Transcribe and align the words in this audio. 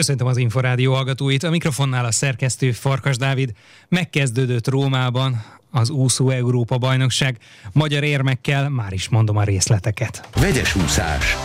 Köszöntöm 0.00 0.26
az 0.26 0.36
Inforádió 0.36 0.92
hallgatóit, 0.94 1.42
a 1.42 1.50
mikrofonnál 1.50 2.04
a 2.04 2.10
szerkesztő 2.10 2.72
Farkas 2.72 3.16
Dávid. 3.16 3.52
Megkezdődött 3.88 4.68
Rómában 4.68 5.44
az 5.70 5.90
úszó 5.90 6.30
Európa 6.30 6.78
bajnokság. 6.78 7.38
Magyar 7.72 8.02
érmekkel 8.02 8.68
már 8.68 8.92
is 8.92 9.08
mondom 9.08 9.36
a 9.36 9.42
részleteket. 9.42 10.28
Vegyes 10.36 10.74
úszás. 10.74 11.36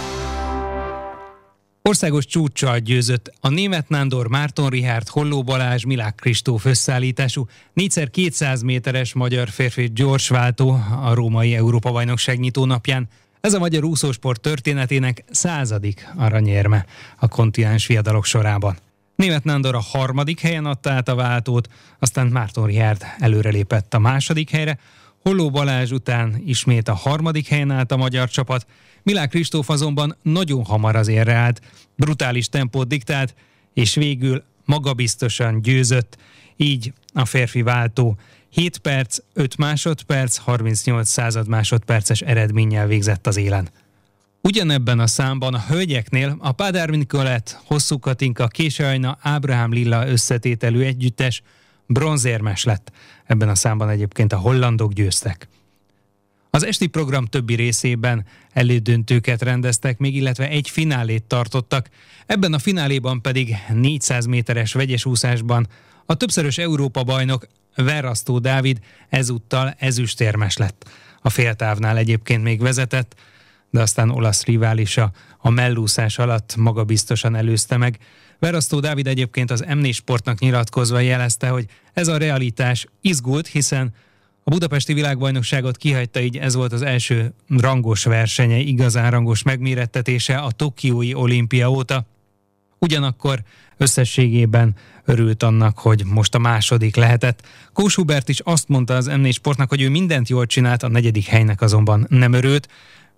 Országos 1.81 2.25
csúccsal 2.25 2.79
győzött 2.79 3.31
a 3.39 3.49
német 3.49 3.89
Nándor 3.89 4.27
Márton 4.27 4.69
Richard 4.69 5.07
Holló 5.07 5.43
Balázs 5.43 5.83
Milák 5.83 6.15
Kristóf 6.15 6.65
összeállítású 6.65 7.47
4x200 7.75 8.65
méteres 8.65 9.13
magyar 9.13 9.49
férfi 9.49 9.91
gyorsváltó 9.93 10.79
a 11.01 11.13
római 11.13 11.55
Európa 11.55 11.91
bajnokság 11.91 12.39
nyitó 12.39 12.65
napján. 12.65 13.07
Ez 13.45 13.53
a 13.53 13.59
magyar 13.59 13.83
úszósport 13.83 14.41
történetének 14.41 15.23
századik 15.31 16.07
aranyérme 16.15 16.85
a 17.17 17.27
kontinens 17.27 17.85
fiadalok 17.85 18.25
sorában. 18.25 18.77
Német 19.15 19.43
Nándor 19.43 19.75
a 19.75 19.79
harmadik 19.79 20.39
helyen 20.39 20.65
adta 20.65 20.91
át 20.91 21.07
a 21.07 21.15
váltót, 21.15 21.67
aztán 21.99 22.27
Márton 22.27 22.65
Richard 22.65 23.03
előrelépett 23.19 23.93
a 23.93 23.99
második 23.99 24.49
helyre, 24.49 24.79
Holló 25.19 25.49
Balázs 25.49 25.91
után 25.91 26.41
ismét 26.45 26.87
a 26.87 26.93
harmadik 26.93 27.47
helyen 27.47 27.71
állt 27.71 27.91
a 27.91 27.97
magyar 27.97 28.29
csapat, 28.29 28.65
Milák 29.03 29.29
Kristóf 29.29 29.69
azonban 29.69 30.17
nagyon 30.21 30.63
hamar 30.63 30.95
az 30.95 31.07
érre 31.07 31.33
állt, 31.33 31.61
brutális 31.95 32.49
tempót 32.49 32.87
diktált, 32.87 33.35
és 33.73 33.95
végül 33.95 34.43
magabiztosan 34.63 35.61
győzött, 35.61 36.17
így 36.55 36.93
a 37.13 37.25
férfi 37.25 37.61
váltó 37.61 38.17
7 38.49 38.77
perc, 38.77 39.17
5 39.33 39.57
másodperc, 39.57 40.37
38 40.37 41.09
század 41.09 41.47
másodperces 41.47 42.21
eredménnyel 42.21 42.87
végzett 42.87 43.27
az 43.27 43.37
élen. 43.37 43.69
Ugyanebben 44.41 44.99
a 44.99 45.07
számban 45.07 45.53
a 45.53 45.63
hölgyeknél 45.67 46.35
a 46.39 46.51
Pádár 46.51 46.89
Nikolett, 46.89 47.59
Hosszú 47.63 47.99
Katinka, 47.99 48.47
Késajna, 48.47 49.17
Ábrahám 49.21 49.71
Lilla 49.71 50.07
összetételű 50.07 50.81
együttes 50.81 51.41
bronzérmes 51.85 52.63
lett. 52.63 52.91
Ebben 53.25 53.49
a 53.49 53.55
számban 53.55 53.89
egyébként 53.89 54.33
a 54.33 54.37
hollandok 54.37 54.93
győztek. 54.93 55.47
Az 56.49 56.63
esti 56.65 56.87
program 56.87 57.25
többi 57.25 57.55
részében 57.55 58.25
elődöntőket 58.51 59.41
rendeztek 59.41 59.97
még, 59.97 60.15
illetve 60.15 60.49
egy 60.49 60.69
finálét 60.69 61.23
tartottak. 61.23 61.89
Ebben 62.25 62.53
a 62.53 62.59
fináléban 62.59 63.21
pedig 63.21 63.55
400 63.73 64.25
méteres 64.25 64.73
vegyes 64.73 65.05
úszásban 65.05 65.67
a 66.05 66.15
többszörös 66.15 66.57
Európa 66.57 67.03
bajnok 67.03 67.47
Verasztó 67.75 68.39
Dávid 68.39 68.79
ezúttal 69.09 69.75
ezüstérmes 69.77 70.57
lett. 70.57 70.89
A 71.21 71.29
féltávnál 71.29 71.97
egyébként 71.97 72.43
még 72.43 72.61
vezetett, 72.61 73.15
de 73.69 73.81
aztán 73.81 74.09
olasz 74.09 74.43
riválisa 74.43 75.11
a 75.37 75.49
mellúszás 75.49 76.17
alatt 76.17 76.55
magabiztosan 76.55 77.35
előzte 77.35 77.77
meg. 77.77 77.97
Verasztó 78.39 78.79
Dávid 78.79 79.07
egyébként 79.07 79.51
az 79.51 79.65
m 79.67 79.83
Sportnak 79.83 80.39
nyilatkozva 80.39 80.99
jelezte, 80.99 81.47
hogy 81.47 81.65
ez 81.93 82.07
a 82.07 82.17
realitás 82.17 82.87
izgult, 83.01 83.47
hiszen 83.47 83.93
a 84.43 84.49
budapesti 84.49 84.93
világbajnokságot 84.93 85.77
kihagyta, 85.77 86.19
így 86.19 86.37
ez 86.37 86.55
volt 86.55 86.73
az 86.73 86.81
első 86.81 87.33
rangos 87.47 88.03
versenye, 88.03 88.57
igazán 88.57 89.11
rangos 89.11 89.43
megmérettetése 89.43 90.37
a 90.37 90.51
Tokiói 90.51 91.13
olimpia 91.13 91.71
óta. 91.71 92.05
Ugyanakkor 92.85 93.43
összességében 93.77 94.75
örült 95.05 95.43
annak, 95.43 95.79
hogy 95.79 96.03
most 96.05 96.35
a 96.35 96.39
második 96.39 96.95
lehetett. 96.95 97.47
Kós 97.73 97.95
Hubert 97.95 98.29
is 98.29 98.39
azt 98.39 98.67
mondta 98.67 98.95
az 98.95 99.05
m 99.05 99.29
Sportnak, 99.29 99.69
hogy 99.69 99.81
ő 99.81 99.89
mindent 99.89 100.29
jól 100.29 100.45
csinált, 100.45 100.83
a 100.83 100.87
negyedik 100.87 101.25
helynek 101.25 101.61
azonban 101.61 102.05
nem 102.09 102.33
örült. 102.33 102.67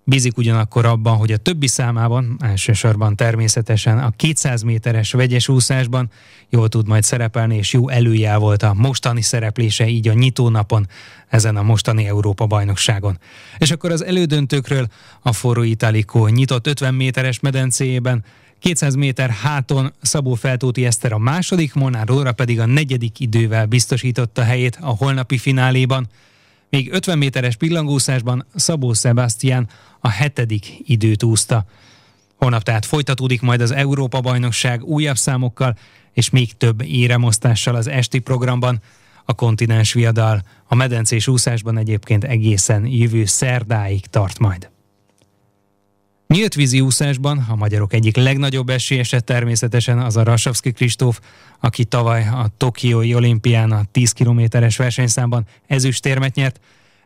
Bízik 0.04 0.38
ugyanakkor 0.38 0.86
abban, 0.86 1.18
hogy 1.18 1.32
a 1.32 1.38
többi 1.38 1.68
számában, 1.68 2.38
elsősorban 2.40 3.16
természetesen 3.16 4.00
a 4.00 4.12
200 4.16 4.62
méteres 4.62 5.12
vegyes 5.12 5.48
úszásban 5.48 6.10
jól 6.50 6.70
tud 6.70 6.88
majd 6.88 7.04
szerepelni, 7.04 7.56
és 7.56 7.74
jó 7.74 7.90
előjá 7.90 8.38
volt 8.38 8.64
a 8.64 8.74
mostani 8.74 9.22
szereplése 9.22 9.88
így 9.88 10.08
a 10.08 10.14
nyitónapon 10.14 10.88
ezen 11.28 11.56
a 11.56 11.64
mostani 11.64 12.08
Európa-bajnokságon. 12.08 13.20
És 13.58 13.72
akkor 13.72 13.92
az 13.92 14.04
elődöntőkről 14.04 14.88
a 15.22 15.34
Forró 15.34 15.64
Italikó 15.64 16.28
nyitott 16.28 16.68
50 16.68 16.94
méteres 16.94 17.40
medencéjében 17.40 18.24
200 18.60 18.96
méter 18.96 19.30
háton 19.30 19.94
Szabó 20.02 20.34
Feltóti 20.34 20.86
Eszter 20.86 21.12
a 21.12 21.18
második, 21.18 21.74
Molnár 21.74 22.08
Lóra 22.08 22.32
pedig 22.32 22.60
a 22.60 22.66
negyedik 22.66 23.20
idővel 23.20 23.66
biztosította 23.66 24.44
helyét 24.44 24.78
a 24.82 24.90
holnapi 24.90 25.38
fináléban. 25.38 26.08
Még 26.70 26.92
50 26.92 27.18
méteres 27.18 27.56
pillangószásban 27.56 28.46
Szabó 28.56 28.94
Sebastian 28.94 29.70
a 30.00 30.10
hetedik 30.10 30.66
időt 30.86 31.24
úszta. 31.24 31.66
Holnap 32.36 32.64
tehát 32.64 32.86
folytatódik 32.86 33.42
majd 33.42 33.62
az 33.62 33.72
Európa-bajnokság 33.72 34.84
újabb 34.84 35.18
számokkal, 35.18 35.78
és 36.14 36.30
még 36.30 36.58
több 36.58 36.82
éremosztással 36.82 37.76
az 37.76 37.88
esti 37.88 38.20
programban. 38.20 38.82
A 39.26 39.34
kontinens 39.34 39.94
viadal 39.94 40.42
a 40.68 40.76
medencés 40.76 41.28
úszásban 41.28 41.78
egyébként 41.78 42.24
egészen 42.24 42.86
jövő 42.86 43.26
szerdáig 43.26 44.06
tart 44.06 44.40
majd. 44.40 44.70
Nyílt 46.38 46.54
vízi 46.54 46.82
úszásban 46.82 47.46
a 47.50 47.56
magyarok 47.56 47.94
egyik 47.94 48.16
legnagyobb 48.16 48.70
esélyese 48.70 49.20
természetesen 49.20 50.00
az 50.00 50.18
a 50.18 50.24
Rasavski 50.24 50.72
Kristóf, 50.72 51.20
aki 51.60 51.86
tavaly 51.86 52.28
a 52.28 52.48
Tokiói 52.58 53.16
olimpián 53.16 53.72
a 53.72 53.84
10 53.92 54.12
kilométeres 54.12 54.78
versenyszámban 54.78 55.46
ezüstérmet 55.68 56.36
nyert. 56.36 56.60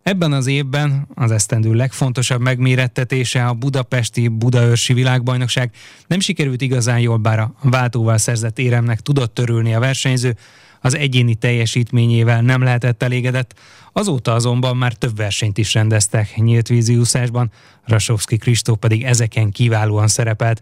Ebben 0.04 0.34
az 0.34 0.48
évben 0.48 1.08
az 1.16 1.32
esztendő 1.32 1.74
legfontosabb 1.74 2.42
megmérettetése 2.42 3.46
a 3.46 3.54
budapesti 3.54 4.28
Budaörsi 4.28 4.94
világbajnokság. 4.94 5.72
Nem 6.08 6.20
sikerült 6.20 6.62
igazán 6.62 7.00
jól, 7.00 7.18
bár 7.18 7.40
a 7.40 7.54
váltóval 7.62 8.18
szerzett 8.18 8.60
éremnek 8.60 9.00
tudott 9.00 9.34
törülni 9.34 9.74
a 9.74 9.80
versenyző, 9.80 10.36
az 10.82 10.96
egyéni 10.96 11.36
teljesítményével 11.36 12.42
nem 12.42 12.62
lehetett 12.62 13.04
elégedett, 13.04 13.54
azóta 13.94 14.34
azonban 14.34 14.78
már 14.78 14.94
több 14.94 15.16
versenyt 15.16 15.58
is 15.58 15.74
rendeztek 15.74 16.36
nyílt 16.36 16.68
víziúszásban, 16.68 17.52
Rasovski 17.86 18.38
Kristó 18.38 18.76
pedig 18.76 19.04
ezeken 19.04 19.52
kiválóan 19.52 20.08
szerepelt. 20.08 20.62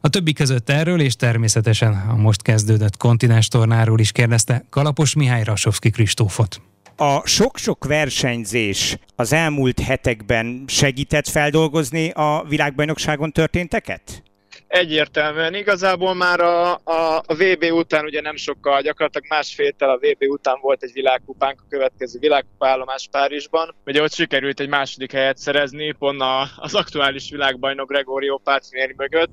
A 0.00 0.08
többi 0.08 0.32
között 0.32 0.70
erről 0.70 1.00
és 1.00 1.16
természetesen 1.16 1.92
a 2.08 2.16
most 2.16 2.42
kezdődött 2.42 2.96
kontinens 2.96 3.48
tornáról 3.48 3.98
is 3.98 4.12
kérdezte 4.12 4.64
Kalapos 4.70 5.14
Mihály 5.14 5.44
Rasovski 5.44 5.90
Kristófot. 5.90 6.60
A 6.96 7.26
sok-sok 7.26 7.84
versenyzés 7.84 8.96
az 9.16 9.32
elmúlt 9.32 9.80
hetekben 9.80 10.64
segített 10.66 11.28
feldolgozni 11.28 12.10
a 12.10 12.44
világbajnokságon 12.48 13.32
történteket? 13.32 14.22
Egyértelműen 14.70 15.54
igazából 15.54 16.14
már 16.14 16.40
a, 16.40 16.72
a, 16.72 17.22
a 17.26 17.34
VB 17.34 17.64
után 17.72 18.04
ugye 18.04 18.20
nem 18.20 18.36
sokkal, 18.36 18.80
gyakorlatilag 18.80 19.26
másféltel 19.28 19.90
a 19.90 19.96
VB 19.96 20.24
után 20.28 20.58
volt 20.60 20.82
egy 20.82 20.92
világkupánk, 20.92 21.60
a 21.60 21.68
következő 21.68 22.18
világkupa 22.18 22.66
állomás 22.66 23.08
Párizsban. 23.10 23.74
Ugye 23.86 24.02
ott 24.02 24.12
sikerült 24.12 24.60
egy 24.60 24.68
második 24.68 25.12
helyet 25.12 25.38
szerezni, 25.38 25.92
pont 25.92 26.20
a, 26.20 26.48
az 26.56 26.74
aktuális 26.74 27.30
világbajnok 27.30 27.88
Gregorio 27.88 28.38
Pacinieri 28.38 28.94
mögött. 28.96 29.30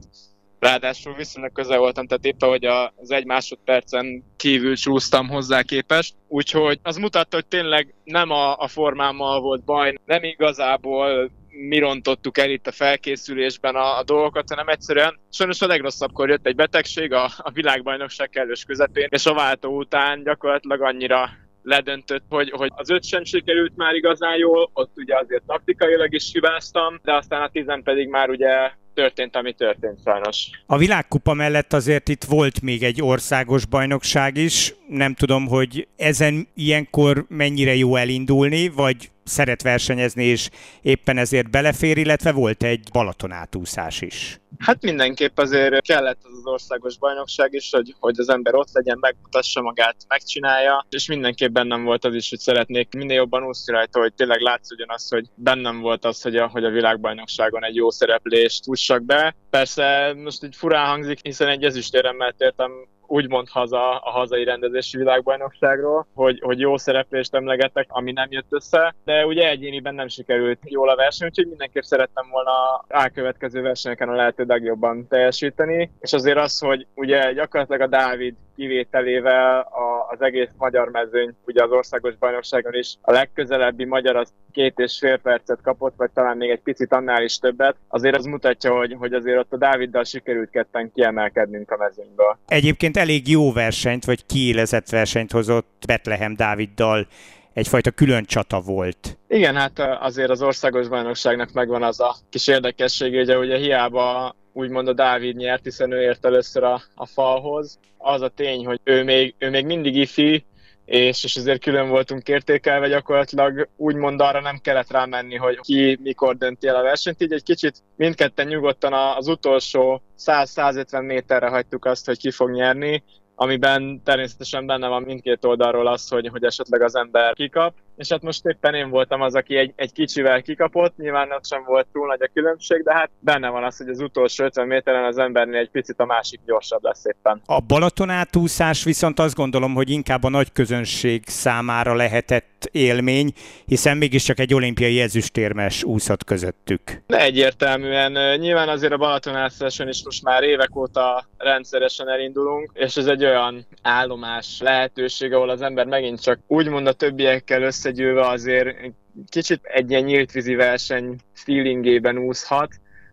Ráadásul 0.59 1.13
viszonylag 1.15 1.51
közel 1.51 1.79
voltam, 1.79 2.07
tehát 2.07 2.25
éppen, 2.25 2.49
hogy 2.49 2.65
az 2.65 3.11
egy 3.11 3.25
másodpercen 3.25 4.23
kívül 4.37 4.75
csúsztam 4.75 5.27
hozzá 5.27 5.61
képest. 5.61 6.15
Úgyhogy 6.27 6.79
az 6.83 6.97
mutatta, 6.97 7.35
hogy 7.35 7.45
tényleg 7.45 7.93
nem 8.03 8.29
a, 8.29 8.57
a 8.57 8.67
formámmal 8.67 9.41
volt 9.41 9.63
baj, 9.63 9.93
nem 10.05 10.23
igazából 10.23 11.31
mi 11.57 11.79
rontottuk 11.79 12.38
el 12.38 12.50
itt 12.50 12.68
a 12.68 12.72
felkészülésben 12.72 13.75
a, 13.75 13.97
a 13.97 14.03
dolgokat, 14.03 14.50
hanem 14.50 14.68
egyszerűen 14.68 15.19
sajnos 15.31 15.62
a 15.62 15.68
legrosszabbkor 15.68 16.29
jött 16.29 16.47
egy 16.47 16.56
betegség 16.56 17.13
a, 17.13 17.23
a 17.38 17.51
világbajnokság 17.51 18.29
kellős 18.29 18.63
közepén, 18.63 19.07
és 19.09 19.25
a 19.25 19.34
váltó 19.34 19.78
után 19.78 20.23
gyakorlatilag 20.23 20.81
annyira 20.81 21.29
ledöntött, 21.63 22.23
hogy, 22.29 22.50
hogy 22.50 22.72
az 22.75 22.90
öt 22.90 23.03
sem 23.06 23.23
sikerült 23.23 23.75
már 23.75 23.94
igazán 23.94 24.38
jól, 24.38 24.69
ott 24.73 24.91
ugye 24.95 25.16
azért 25.18 25.44
taktikailag 25.47 26.13
is 26.13 26.29
hibáztam, 26.31 27.00
de 27.03 27.16
aztán 27.16 27.41
a 27.41 27.50
tizen 27.50 27.84
pedig 27.84 28.07
már 28.07 28.29
ugye 28.29 28.72
történt, 28.94 29.35
ami 29.35 29.53
történt 29.53 30.00
sajnos. 30.06 30.50
A 30.66 30.78
világkupa 30.78 31.34
mellett 31.34 31.74
azért 31.74 32.09
itt 32.09 32.24
volt 32.24 32.62
még 32.62 32.84
egy 32.84 33.01
országos 33.01 33.66
bajnokság 33.66 34.38
is. 34.38 34.74
Nem 34.88 35.13
tudom, 35.13 35.48
hogy 35.48 35.88
ezen 35.95 36.48
ilyenkor 36.56 37.25
mennyire 37.27 37.75
jó 37.75 37.95
elindulni, 37.95 38.69
vagy 38.69 39.10
szeret 39.27 39.62
versenyezni, 39.62 40.24
és 40.24 40.50
éppen 40.81 41.18
ezért 41.18 41.50
belefér, 41.50 41.97
illetve 41.97 42.31
volt 42.31 42.63
egy 42.63 42.89
Balaton 42.91 43.31
átúszás 43.31 44.01
is. 44.01 44.39
Hát 44.59 44.81
mindenképp 44.81 45.38
azért 45.38 45.81
kellett 45.81 46.19
az, 46.24 46.45
országos 46.45 46.97
bajnokság 46.97 47.53
is, 47.53 47.69
hogy, 47.71 47.95
hogy 48.00 48.19
az 48.19 48.29
ember 48.29 48.56
ott 48.56 48.71
legyen, 48.71 48.97
megmutassa 49.01 49.62
magát, 49.62 49.95
megcsinálja, 50.07 50.85
és 50.89 51.07
mindenképp 51.07 51.51
bennem 51.51 51.83
volt 51.83 52.06
az 52.06 52.15
is, 52.15 52.29
hogy 52.29 52.39
szeretnék 52.39 52.94
minél 52.94 53.15
jobban 53.15 53.44
úszni 53.44 53.74
rajta, 53.74 54.00
hogy 54.00 54.13
tényleg 54.13 54.39
látszódjon 54.39 54.89
az, 54.89 55.09
hogy 55.09 55.25
bennem 55.35 55.79
volt 55.79 56.06
az, 56.06 56.21
hogy 56.21 56.35
a, 56.35 56.47
hogy 56.47 56.63
a 56.63 56.69
világbajnokságon 56.69 57.65
egy 57.65 57.75
jó 57.75 57.89
szereplést 57.89 58.68
ússak 58.68 59.03
be. 59.03 59.35
Persze 59.50 60.13
most 60.24 60.44
egy 60.44 60.56
furán 60.56 60.88
hangzik, 60.88 61.19
hiszen 61.21 61.47
egy 61.47 61.63
ezüstéremmel 61.63 62.33
tértem 62.38 62.71
úgymond 63.07 63.50
haza 63.50 63.98
a 63.98 64.09
hazai 64.09 64.44
rendezési 64.44 64.98
világbajnokságról, 64.98 66.07
hogy, 66.13 66.39
hogy 66.42 66.59
jó 66.59 66.77
szereplést 66.77 67.36
emlegetek, 67.36 67.86
ami 67.89 68.12
nem 68.12 68.27
jött 68.30 68.54
össze, 68.54 68.95
de 69.06 69.25
ugye 69.25 69.50
egyéniben 69.50 69.95
nem 69.95 70.07
sikerült 70.07 70.59
jól 70.63 70.89
a 70.89 70.95
verseny, 70.95 71.27
úgyhogy 71.27 71.48
mindenképp 71.48 71.83
szerettem 71.83 72.30
volna 72.30 72.86
elkövetkező 72.88 73.62
versenyeken 73.62 74.09
a 74.09 74.15
lehető 74.15 74.44
legjobban 74.48 75.07
teljesíteni, 75.07 75.92
és 76.00 76.13
azért 76.13 76.38
az, 76.38 76.59
hogy 76.59 76.88
ugye 76.95 77.33
gyakorlatilag 77.33 77.81
a 77.81 77.88
Dávid 77.88 78.36
kivételével 78.57 79.59
a, 79.59 80.13
az 80.13 80.21
egész 80.21 80.50
magyar 80.57 80.89
mezőny, 80.89 81.33
ugye 81.45 81.63
az 81.63 81.71
országos 81.71 82.15
bajnokságon 82.15 82.74
is 82.74 82.95
a 83.01 83.12
legközelebbi 83.12 83.86
magyar 83.86 84.15
az 84.15 84.33
két 84.51 84.80
és 84.80 84.98
fél 85.00 85.18
percet 85.18 85.59
kapott, 85.62 85.94
vagy 85.98 86.09
talán 86.13 86.38
még 86.38 86.50
egy 86.50 86.62
picit 86.62 86.94
annál 86.94 87.24
is 87.24 87.38
többet, 87.38 87.75
azért 87.88 88.15
az 88.15 88.25
mutatja, 88.25 88.77
hogy, 88.77 88.95
hogy 89.00 89.13
azért 89.13 89.39
ott 89.39 89.54
a 89.54 89.57
Dáviddal 89.57 90.04
sikerült 90.04 90.50
ketten 90.50 90.92
kiemelkednünk 90.94 91.71
a 91.71 91.77
mezőnyből. 91.77 92.38
Egyébként 92.48 92.98
elég 92.98 93.30
jó 93.30 93.51
versenyt, 93.54 94.06
vagy 94.06 94.25
kiélezett 94.25 94.89
versenyt 94.89 95.31
hozott 95.31 95.83
Betlehem 95.88 96.36
Dáviddal 96.36 97.07
egyfajta 97.53 97.92
külön 97.92 98.25
csata 98.25 98.60
volt. 98.60 99.18
Igen, 99.27 99.56
hát 99.56 99.80
azért 99.80 100.30
az 100.30 100.42
országos 100.42 100.88
bajnokságnak 100.88 101.51
megvan 101.51 101.83
az 101.83 102.00
a 102.00 102.15
kis 102.30 102.48
érdekessége, 102.48 103.36
hogy 103.36 103.45
ugye 103.45 103.57
hiába 103.57 104.36
úgymond 104.57 104.88
a 104.88 104.94
Dávid 104.94 105.36
nyert, 105.36 105.63
hiszen 105.63 105.92
ő 105.92 106.01
ért 106.01 106.25
először 106.25 106.63
a, 106.63 106.81
a 106.95 107.06
falhoz. 107.06 107.80
Az 107.98 108.21
a 108.21 108.27
tény, 108.27 108.65
hogy 108.65 108.80
ő 108.83 109.04
még, 109.04 109.36
ő 109.38 109.50
még 109.50 109.65
mindig 109.65 109.95
ifi, 109.95 110.45
és, 110.86 111.24
és 111.24 111.36
ezért 111.36 111.62
külön 111.62 111.89
voltunk 111.89 112.27
értékelve, 112.27 112.88
gyakorlatilag. 112.88 113.69
Úgymond 113.75 114.21
arra 114.21 114.42
nem 114.42 114.57
kellett 114.57 114.92
rámenni, 114.92 115.36
hogy 115.36 115.59
ki 115.59 116.00
mikor 116.01 116.38
dönti 116.38 116.68
el 116.68 116.75
a 116.75 116.81
versenyt, 116.81 117.21
így 117.21 117.31
egy 117.31 117.44
kicsit 117.44 117.83
mindketten 117.95 118.48
nyugodtan 118.48 118.94
az 118.94 119.27
utolsó 119.27 120.01
100-150 120.25 121.06
méterre 121.06 121.48
hagytuk 121.48 121.86
azt, 121.86 122.06
hogy 122.06 122.18
ki 122.18 122.31
fog 122.31 122.51
nyerni, 122.51 123.03
amiben 123.36 124.01
természetesen 124.03 124.65
benne 124.65 124.88
van 124.88 125.03
mindkét 125.03 125.45
oldalról 125.45 125.88
az, 125.88 126.10
hogy, 126.10 126.27
hogy 126.27 126.44
esetleg 126.44 126.81
az 126.81 126.95
ember 126.95 127.33
kikap, 127.33 127.74
és 127.97 128.09
hát 128.09 128.21
most 128.21 128.45
éppen 128.45 128.73
én 128.73 128.89
voltam 128.89 129.21
az, 129.21 129.35
aki 129.35 129.55
egy, 129.55 129.73
egy 129.75 129.94
kicsivel 129.94 130.41
kikapott, 130.41 130.97
nyilván 130.97 131.31
ott 131.31 131.45
sem 131.45 131.63
volt 131.65 131.88
túl 131.94 132.07
nagy 132.07 132.21
a 132.21 132.29
különbség, 132.33 132.83
de 132.83 132.94
hát 132.94 133.09
benne 133.19 133.49
van 133.49 133.63
az, 133.63 133.77
hogy 133.77 133.88
az 133.88 133.99
utolsó 133.99 134.44
50 134.44 134.67
méteren 134.67 135.03
az 135.03 135.17
embernél 135.17 135.59
egy 135.59 135.69
picit 135.69 135.99
a 135.99 136.05
másik 136.05 136.39
gyorsabb 136.45 136.83
lesz 136.83 137.05
éppen. 137.05 137.41
A 137.45 137.59
Balaton 137.59 138.09
átúszás 138.09 138.83
viszont 138.83 139.19
azt 139.19 139.35
gondolom, 139.35 139.73
hogy 139.73 139.89
inkább 139.89 140.23
a 140.23 140.29
nagy 140.29 140.51
közönség 140.51 141.23
számára 141.25 141.95
lehetett 141.95 142.69
élmény, 142.71 143.33
hiszen 143.65 143.97
mégiscsak 143.97 144.39
egy 144.39 144.53
olimpiai 144.53 145.01
ezüstérmes 145.01 145.83
úszott 145.83 146.23
közöttük. 146.23 146.81
De 147.07 147.21
egyértelműen, 147.21 148.39
nyilván 148.39 148.69
azért 148.69 148.93
a 148.93 148.97
Balaton 148.97 149.35
átúszáson 149.35 149.88
is 149.88 150.03
most 150.03 150.23
már 150.23 150.43
évek 150.43 150.75
óta 150.75 151.25
rendszeresen 151.38 152.09
elindulunk, 152.09 152.71
és 152.73 152.97
ez 152.97 153.05
egy 153.05 153.25
olyan 153.25 153.65
állomás 153.81 154.59
lehetőség, 154.59 155.33
ahol 155.33 155.50
az 155.50 155.61
ember 155.61 155.85
megint 155.85 156.21
csak 156.21 156.39
úgymond 156.47 156.88
a 156.88 156.93
többiekkel 156.93 157.61
össze 157.61 157.87
összegyűlve 157.88 158.28
azért 158.28 158.94
kicsit 159.30 159.60
egy 159.63 159.89
ilyen 159.89 160.04
nyíltvízi 160.04 160.56
verseny 160.56 161.16
feelingében 161.34 162.18
úszhat, 162.18 162.69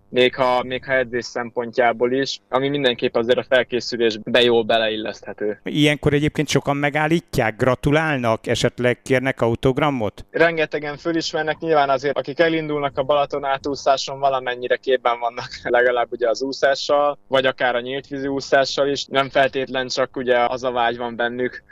még 0.09 0.35
ha, 0.35 0.63
még 0.63 0.85
ha 0.85 0.93
edzés 0.93 1.25
szempontjából 1.25 2.13
is, 2.13 2.41
ami 2.49 2.69
mindenképp 2.69 3.17
azért 3.17 3.39
a 3.39 3.45
felkészülésbe 3.49 4.43
jól 4.43 4.63
beleilleszthető. 4.63 5.61
Ilyenkor 5.65 6.13
egyébként 6.13 6.49
sokan 6.49 6.77
megállítják, 6.77 7.57
gratulálnak, 7.57 8.47
esetleg 8.47 9.03
kérnek 9.03 9.41
autogramot? 9.41 10.25
Rengetegen 10.31 10.97
fölismernek, 10.97 11.59
nyilván 11.59 11.91
azért, 11.91 12.19
akik 12.19 12.39
elindulnak 12.39 12.99
a 12.99 13.03
Balaton 13.03 13.45
átúszáson, 13.45 14.19
valamennyire 14.19 14.77
képben 14.77 15.19
vannak 15.19 15.49
legalább 15.77 16.09
ugye 16.11 16.29
az 16.29 16.43
úszással, 16.43 17.19
vagy 17.29 17.47
akár 17.47 17.75
a 17.75 17.81
nyíltvízi 17.81 18.27
úszással 18.27 18.89
is. 18.89 19.05
Nem 19.05 19.29
feltétlen 19.29 19.89
csak 19.89 20.17
ugye 20.17 20.39
az 20.39 20.65
a 20.65 20.71
vágy 20.71 20.97
van 20.97 21.17
bennük, 21.17 21.63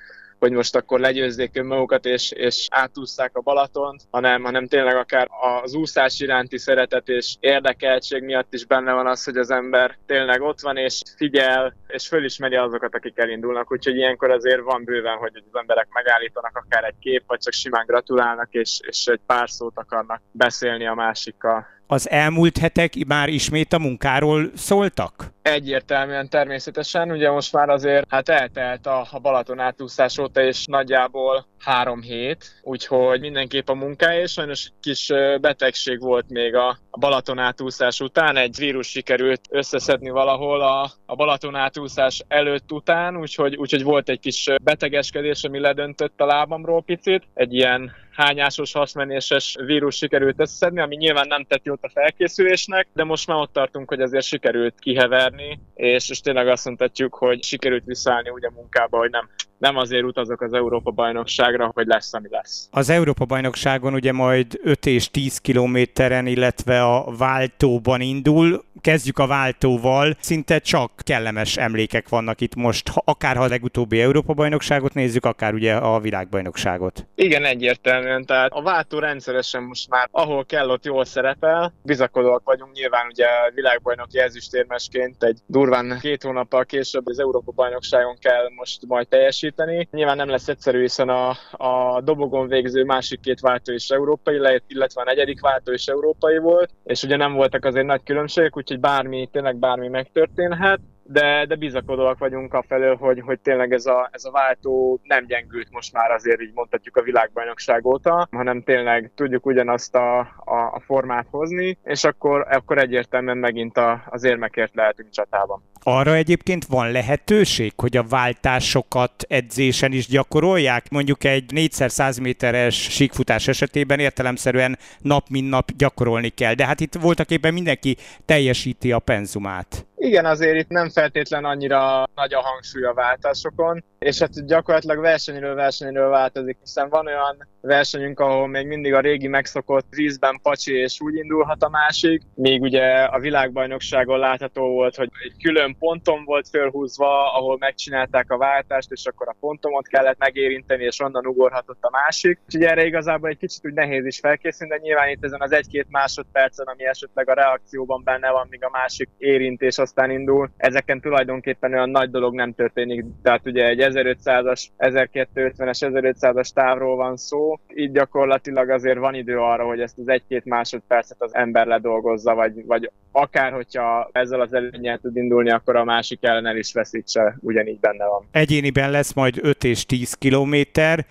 hogy 0.43 0.53
most 0.53 0.77
akkor 0.77 1.01
legyőzzék 1.01 1.57
önmagukat 1.57 2.05
és, 2.05 2.31
és 2.33 2.67
átúszták 2.71 3.37
a 3.37 3.41
Balatont, 3.41 4.03
hanem, 4.11 4.43
hanem 4.43 4.67
tényleg 4.67 4.97
akár 4.97 5.29
az 5.63 5.75
úszás 5.75 6.21
iránti 6.21 6.59
szeretet 6.59 7.09
és 7.09 7.37
érdekeltség 7.41 8.23
miatt 8.23 8.55
is 8.55 8.67
benne 8.67 8.93
van 8.93 9.07
az, 9.07 9.25
hogy 9.25 9.37
az 9.37 9.51
ember 9.51 9.99
tényleg 10.07 10.41
ott 10.41 10.61
van 10.61 10.77
és 10.77 11.03
figyel, 11.17 11.77
és 11.87 12.09
fölismeri 12.09 12.57
azokat, 12.57 12.95
akik 12.95 13.19
elindulnak. 13.19 13.73
Úgyhogy 13.73 13.97
ilyenkor 13.97 14.31
azért 14.31 14.63
van 14.63 14.85
bőven, 14.85 15.17
hogy 15.17 15.33
az 15.35 15.59
emberek 15.59 15.89
megállítanak 15.91 16.57
akár 16.65 16.85
egy 16.85 16.99
kép, 17.01 17.23
vagy 17.27 17.39
csak 17.39 17.53
simán 17.53 17.87
gratulálnak, 17.87 18.49
és, 18.51 18.81
és 18.87 19.07
egy 19.07 19.21
pár 19.27 19.51
szót 19.51 19.79
akarnak 19.79 20.21
beszélni 20.33 20.87
a 20.87 20.95
másikkal 20.95 21.67
az 21.93 22.11
elmúlt 22.11 22.59
hetek 22.59 22.95
már 23.07 23.29
ismét 23.29 23.73
a 23.73 23.79
munkáról 23.79 24.51
szóltak? 24.55 25.33
Egyértelműen 25.43 26.29
természetesen, 26.29 27.11
ugye 27.11 27.31
most 27.31 27.53
már 27.53 27.69
azért 27.69 28.07
hát 28.09 28.29
eltelt 28.29 28.87
a, 28.87 29.07
Balaton 29.19 29.59
átúszás 29.59 30.19
óta, 30.19 30.43
és 30.43 30.67
nagyjából 30.67 31.47
három 31.65 32.03
hét, 32.03 32.61
úgyhogy 32.63 33.21
mindenképp 33.21 33.69
a 33.69 33.75
munkája, 33.75 34.21
és 34.21 34.33
sajnos 34.33 34.65
egy 34.65 34.73
kis 34.81 35.13
betegség 35.41 36.01
volt 36.01 36.29
még 36.29 36.55
a, 36.55 36.79
Balaton 36.99 37.39
átúszás 37.39 38.01
után, 38.01 38.37
egy 38.37 38.57
vírus 38.57 38.87
sikerült 38.87 39.41
összeszedni 39.51 40.11
valahol 40.11 40.61
a, 40.61 40.91
a 41.07 41.15
Balaton 41.15 41.55
átúszás 41.55 42.25
előtt 42.29 42.73
után, 42.73 43.17
úgyhogy, 43.17 43.57
úgyhogy 43.57 43.83
volt 43.83 44.09
egy 44.09 44.21
kis 44.21 44.49
betegeskedés, 44.63 45.45
ami 45.45 45.59
ledöntött 45.59 46.21
a 46.21 46.27
lábamról 46.27 46.83
picit, 46.83 47.23
egy 47.35 47.55
ilyen 47.55 47.93
hányásos 48.11 48.73
hasmenéses 48.73 49.57
vírus 49.65 49.97
sikerült 49.97 50.41
összeszedni, 50.41 50.81
ami 50.81 50.97
nyilván 50.97 51.27
nem 51.27 51.45
tett 51.45 51.65
jót 51.65 51.83
a 51.85 51.91
felkészülésnek, 51.95 52.89
de 52.95 53.05
most 53.05 53.27
már 53.27 53.39
ott 53.39 53.53
tartunk, 53.53 53.89
hogy 53.89 54.01
azért 54.01 54.25
sikerült 54.25 54.75
kiheverni, 54.79 55.61
és, 55.75 56.11
és 56.11 56.21
tényleg 56.21 56.49
azt 56.49 56.65
mondhatjuk, 56.65 57.15
hogy 57.15 57.43
sikerült 57.43 57.85
visszaállni 57.85 58.31
úgy 58.31 58.45
a 58.45 58.53
munkába, 58.55 58.99
hogy 58.99 59.11
nem 59.11 59.31
nem 59.63 59.77
azért 59.77 60.05
utazok 60.05 60.41
az 60.41 60.53
Európa-bajnokságra, 60.53 61.71
hogy 61.75 61.87
lesz, 61.87 62.15
ami 62.15 62.29
lesz. 62.31 62.69
Az 62.71 62.91
Európa-bajnokságon 62.91 63.95
ugye 63.95 64.13
majd 64.13 64.61
5 64.63 64.87
és 64.87 65.11
10 65.11 65.39
kilométeren, 65.39 66.27
illetve 66.27 66.85
a 66.85 67.17
váltóban 67.17 68.01
indul. 68.01 68.65
Kezdjük 68.83 69.19
a 69.19 69.27
váltóval. 69.27 70.17
Szinte 70.21 70.59
csak 70.59 70.91
kellemes 70.97 71.57
emlékek 71.57 72.09
vannak 72.09 72.41
itt 72.41 72.55
most, 72.55 72.91
akár 72.95 73.37
ha 73.37 73.43
a 73.43 73.49
legutóbbi 73.49 74.01
Európa-bajnokságot 74.01 74.95
nézzük, 74.95 75.25
akár 75.25 75.55
ugye 75.55 75.75
a 75.75 76.01
világbajnokságot. 76.01 77.07
Igen, 77.15 77.45
egyértelműen. 77.45 78.25
Tehát 78.25 78.53
a 78.53 78.63
váltó 78.63 78.99
rendszeresen 78.99 79.63
most 79.63 79.89
már, 79.89 80.09
ahol 80.11 80.45
kell, 80.45 80.69
ott 80.69 80.85
jól 80.85 81.05
szerepel. 81.05 81.73
Bizakodóak 81.83 82.43
vagyunk 82.45 82.73
nyilván 82.73 83.07
ugye 83.07 83.25
a 83.25 83.51
világbajnoki 83.55 84.19
ezüstérmesként 84.19 85.23
egy 85.23 85.39
durván 85.47 85.99
két 86.01 86.23
hónappal 86.23 86.65
később 86.65 87.07
az 87.07 87.19
Európa-bajnokságon 87.19 88.17
kell 88.21 88.51
most 88.57 88.87
majd 88.87 89.09
teljesíteni. 89.09 89.89
Nyilván 89.91 90.17
nem 90.17 90.29
lesz 90.29 90.49
egyszerű, 90.49 90.81
hiszen 90.81 91.09
a, 91.09 91.29
a 91.51 92.01
dobogon 92.01 92.49
végző 92.49 92.85
másik 92.85 93.21
két 93.21 93.41
váltó 93.41 93.73
is 93.73 93.89
európai, 93.89 94.35
illetve 94.67 95.01
a 95.01 95.05
negyedik 95.05 95.41
váltó 95.41 95.73
is 95.73 95.87
európai 95.87 96.39
volt, 96.39 96.71
és 96.85 97.03
ugye 97.03 97.17
nem 97.17 97.33
voltak 97.33 97.65
azért 97.65 97.87
nagy 97.87 98.03
különbségek, 98.05 98.57
úgyhogy 98.57 98.72
bármi, 98.81 99.29
tényleg 99.33 99.57
bármi 99.57 99.89
megtörténhet 99.89 100.81
de, 101.03 101.45
de 101.47 101.55
bizakodóak 101.55 102.19
vagyunk 102.19 102.55
afelől, 102.55 102.97
hogy, 102.97 103.21
hogy 103.21 103.41
tényleg 103.41 103.73
ez 103.73 103.87
a, 103.87 104.09
ez 104.13 104.25
a 104.25 104.31
váltó 104.31 105.01
nem 105.03 105.27
gyengült 105.27 105.71
most 105.71 105.93
már 105.93 106.11
azért 106.11 106.41
így 106.41 106.53
mondhatjuk 106.55 106.97
a 106.97 107.03
világbajnokság 107.03 107.87
óta, 107.87 108.29
hanem 108.31 108.63
tényleg 108.63 109.11
tudjuk 109.15 109.47
ugyanazt 109.47 109.95
a, 109.95 110.19
a, 110.45 110.71
a 110.73 110.83
formát 110.85 111.27
hozni, 111.31 111.79
és 111.85 112.05
akkor, 112.05 112.47
akkor 112.51 112.79
egyértelműen 112.79 113.39
megint 113.39 113.77
a, 113.77 114.03
az 114.07 114.25
érmekért 114.25 114.75
lehetünk 114.75 115.11
csatában. 115.11 115.63
Arra 115.85 116.15
egyébként 116.15 116.65
van 116.65 116.91
lehetőség, 116.91 117.73
hogy 117.77 117.97
a 117.97 118.03
váltásokat 118.03 119.25
edzésen 119.29 119.93
is 119.93 120.07
gyakorolják? 120.07 120.91
Mondjuk 120.91 121.25
egy 121.25 121.45
4x100 121.55 122.21
méteres 122.21 122.75
síkfutás 122.75 123.49
esetében 123.49 123.99
értelemszerűen 123.99 124.79
nap 125.01 125.29
mint 125.29 125.49
nap 125.49 125.71
gyakorolni 125.77 126.29
kell, 126.29 126.55
de 126.55 126.67
hát 126.67 126.81
itt 126.81 126.95
voltak 126.95 127.31
éppen 127.31 127.53
mindenki 127.53 127.97
teljesíti 128.25 128.93
a 128.93 128.99
penzumát. 128.99 129.87
Igen, 130.05 130.25
azért 130.25 130.57
itt 130.57 130.69
nem 130.69 130.91
feltétlen 130.91 131.45
annyira 131.45 132.09
nagy 132.15 132.35
a 132.35 132.41
hangsúly 132.41 132.85
a 132.85 132.95
váltásokon, 132.95 133.85
és 133.99 134.19
hát 134.19 134.47
gyakorlatilag 134.47 135.01
versenyről 135.01 135.55
versenyről 135.55 136.09
változik, 136.09 136.57
hiszen 136.61 136.89
van 136.89 137.07
olyan 137.07 137.49
versenyünk, 137.61 138.21
ahol 138.21 138.47
még 138.47 138.67
mindig 138.67 138.95
a 138.95 139.01
régi 139.01 139.29
megszokott 139.29 139.87
vízben 139.91 140.39
pacsi 140.43 140.75
és 140.75 141.01
úgy 141.01 141.15
indulhat 141.15 141.63
a 141.63 141.69
másik, 141.69 142.23
még 142.35 142.63
ugye 142.63 143.03
a 143.03 143.19
világbajnokságon 143.19 144.19
látható 144.19 144.69
volt, 144.69 144.97
hogy 144.97 145.11
egy 145.25 145.43
külön 145.43 145.77
ponton 145.79 146.25
volt 146.25 146.49
fölhúzva, 146.49 147.35
ahol 147.35 147.57
megcsinálták 147.59 148.31
a 148.31 148.37
váltást, 148.37 148.91
és 148.91 149.07
akkor 149.07 149.29
a 149.29 149.37
pontomot 149.41 149.87
kellett 149.87 150.19
megérinteni, 150.19 150.85
és 150.85 151.01
onnan 151.01 151.27
ugorhatott 151.27 151.83
a 151.83 151.91
másik. 151.91 152.41
Úgyhogy 152.45 152.65
erre 152.65 152.85
igazából 152.85 153.29
egy 153.29 153.39
kicsit 153.39 153.67
úgy 153.67 153.75
nehéz 153.75 154.07
is 154.07 154.19
felkészülni, 154.19 154.73
de 154.73 154.81
nyilván 154.83 155.09
itt 155.09 155.25
ezen 155.25 155.41
az 155.41 155.53
egy-két 155.53 155.87
másodpercen, 155.91 156.67
ami 156.67 156.87
esetleg 156.87 157.29
a 157.29 157.35
reakcióban 157.35 158.03
benne 158.05 158.31
van, 158.31 158.47
míg 158.51 158.65
a 158.65 158.71
másik 158.71 159.09
érintés 159.19 159.79
aztán 159.95 160.11
indul, 160.11 160.51
ezeken 160.57 161.01
tulajdonképpen 161.01 161.73
olyan 161.73 161.91
nagy 161.91 162.11
dolog 162.11 162.35
nem 162.35 162.55
történik. 162.55 163.05
Tehát 163.23 163.47
ugye 163.47 163.67
egy 163.67 163.79
1500-as, 163.83 164.67
1250-es, 164.79 165.79
1500-as 165.81 166.49
távról 166.49 166.97
van 166.97 167.17
szó, 167.17 167.59
így 167.75 167.93
gyakorlatilag 167.93 168.71
azért 168.71 168.99
van 168.99 169.15
idő 169.15 169.39
arra, 169.39 169.65
hogy 169.65 169.81
ezt 169.81 169.99
az 169.99 170.09
egy-két 170.09 170.45
másodpercet 170.45 171.17
az 171.23 171.35
ember 171.35 171.67
ledolgozza, 171.67 172.35
vagy, 172.35 172.65
vagy 172.67 172.91
akár 173.11 173.53
hogyha 173.53 174.09
ezzel 174.13 174.41
az 174.41 174.55
előnyel 174.55 174.99
tud 174.99 175.17
indulni, 175.17 175.51
akkor 175.51 175.77
a 175.77 175.85
másik 175.85 176.19
ellen 176.23 176.47
el 176.47 176.57
is 176.57 176.73
veszítse, 176.73 177.37
ugyanígy 177.41 177.81
benne 177.81 178.07
van. 178.07 178.25
Egyéniben 178.31 178.91
lesz 178.91 179.13
majd 179.13 179.39
5 179.43 179.65
és 179.65 179.87
10 179.87 180.15
kilométer, 180.15 181.07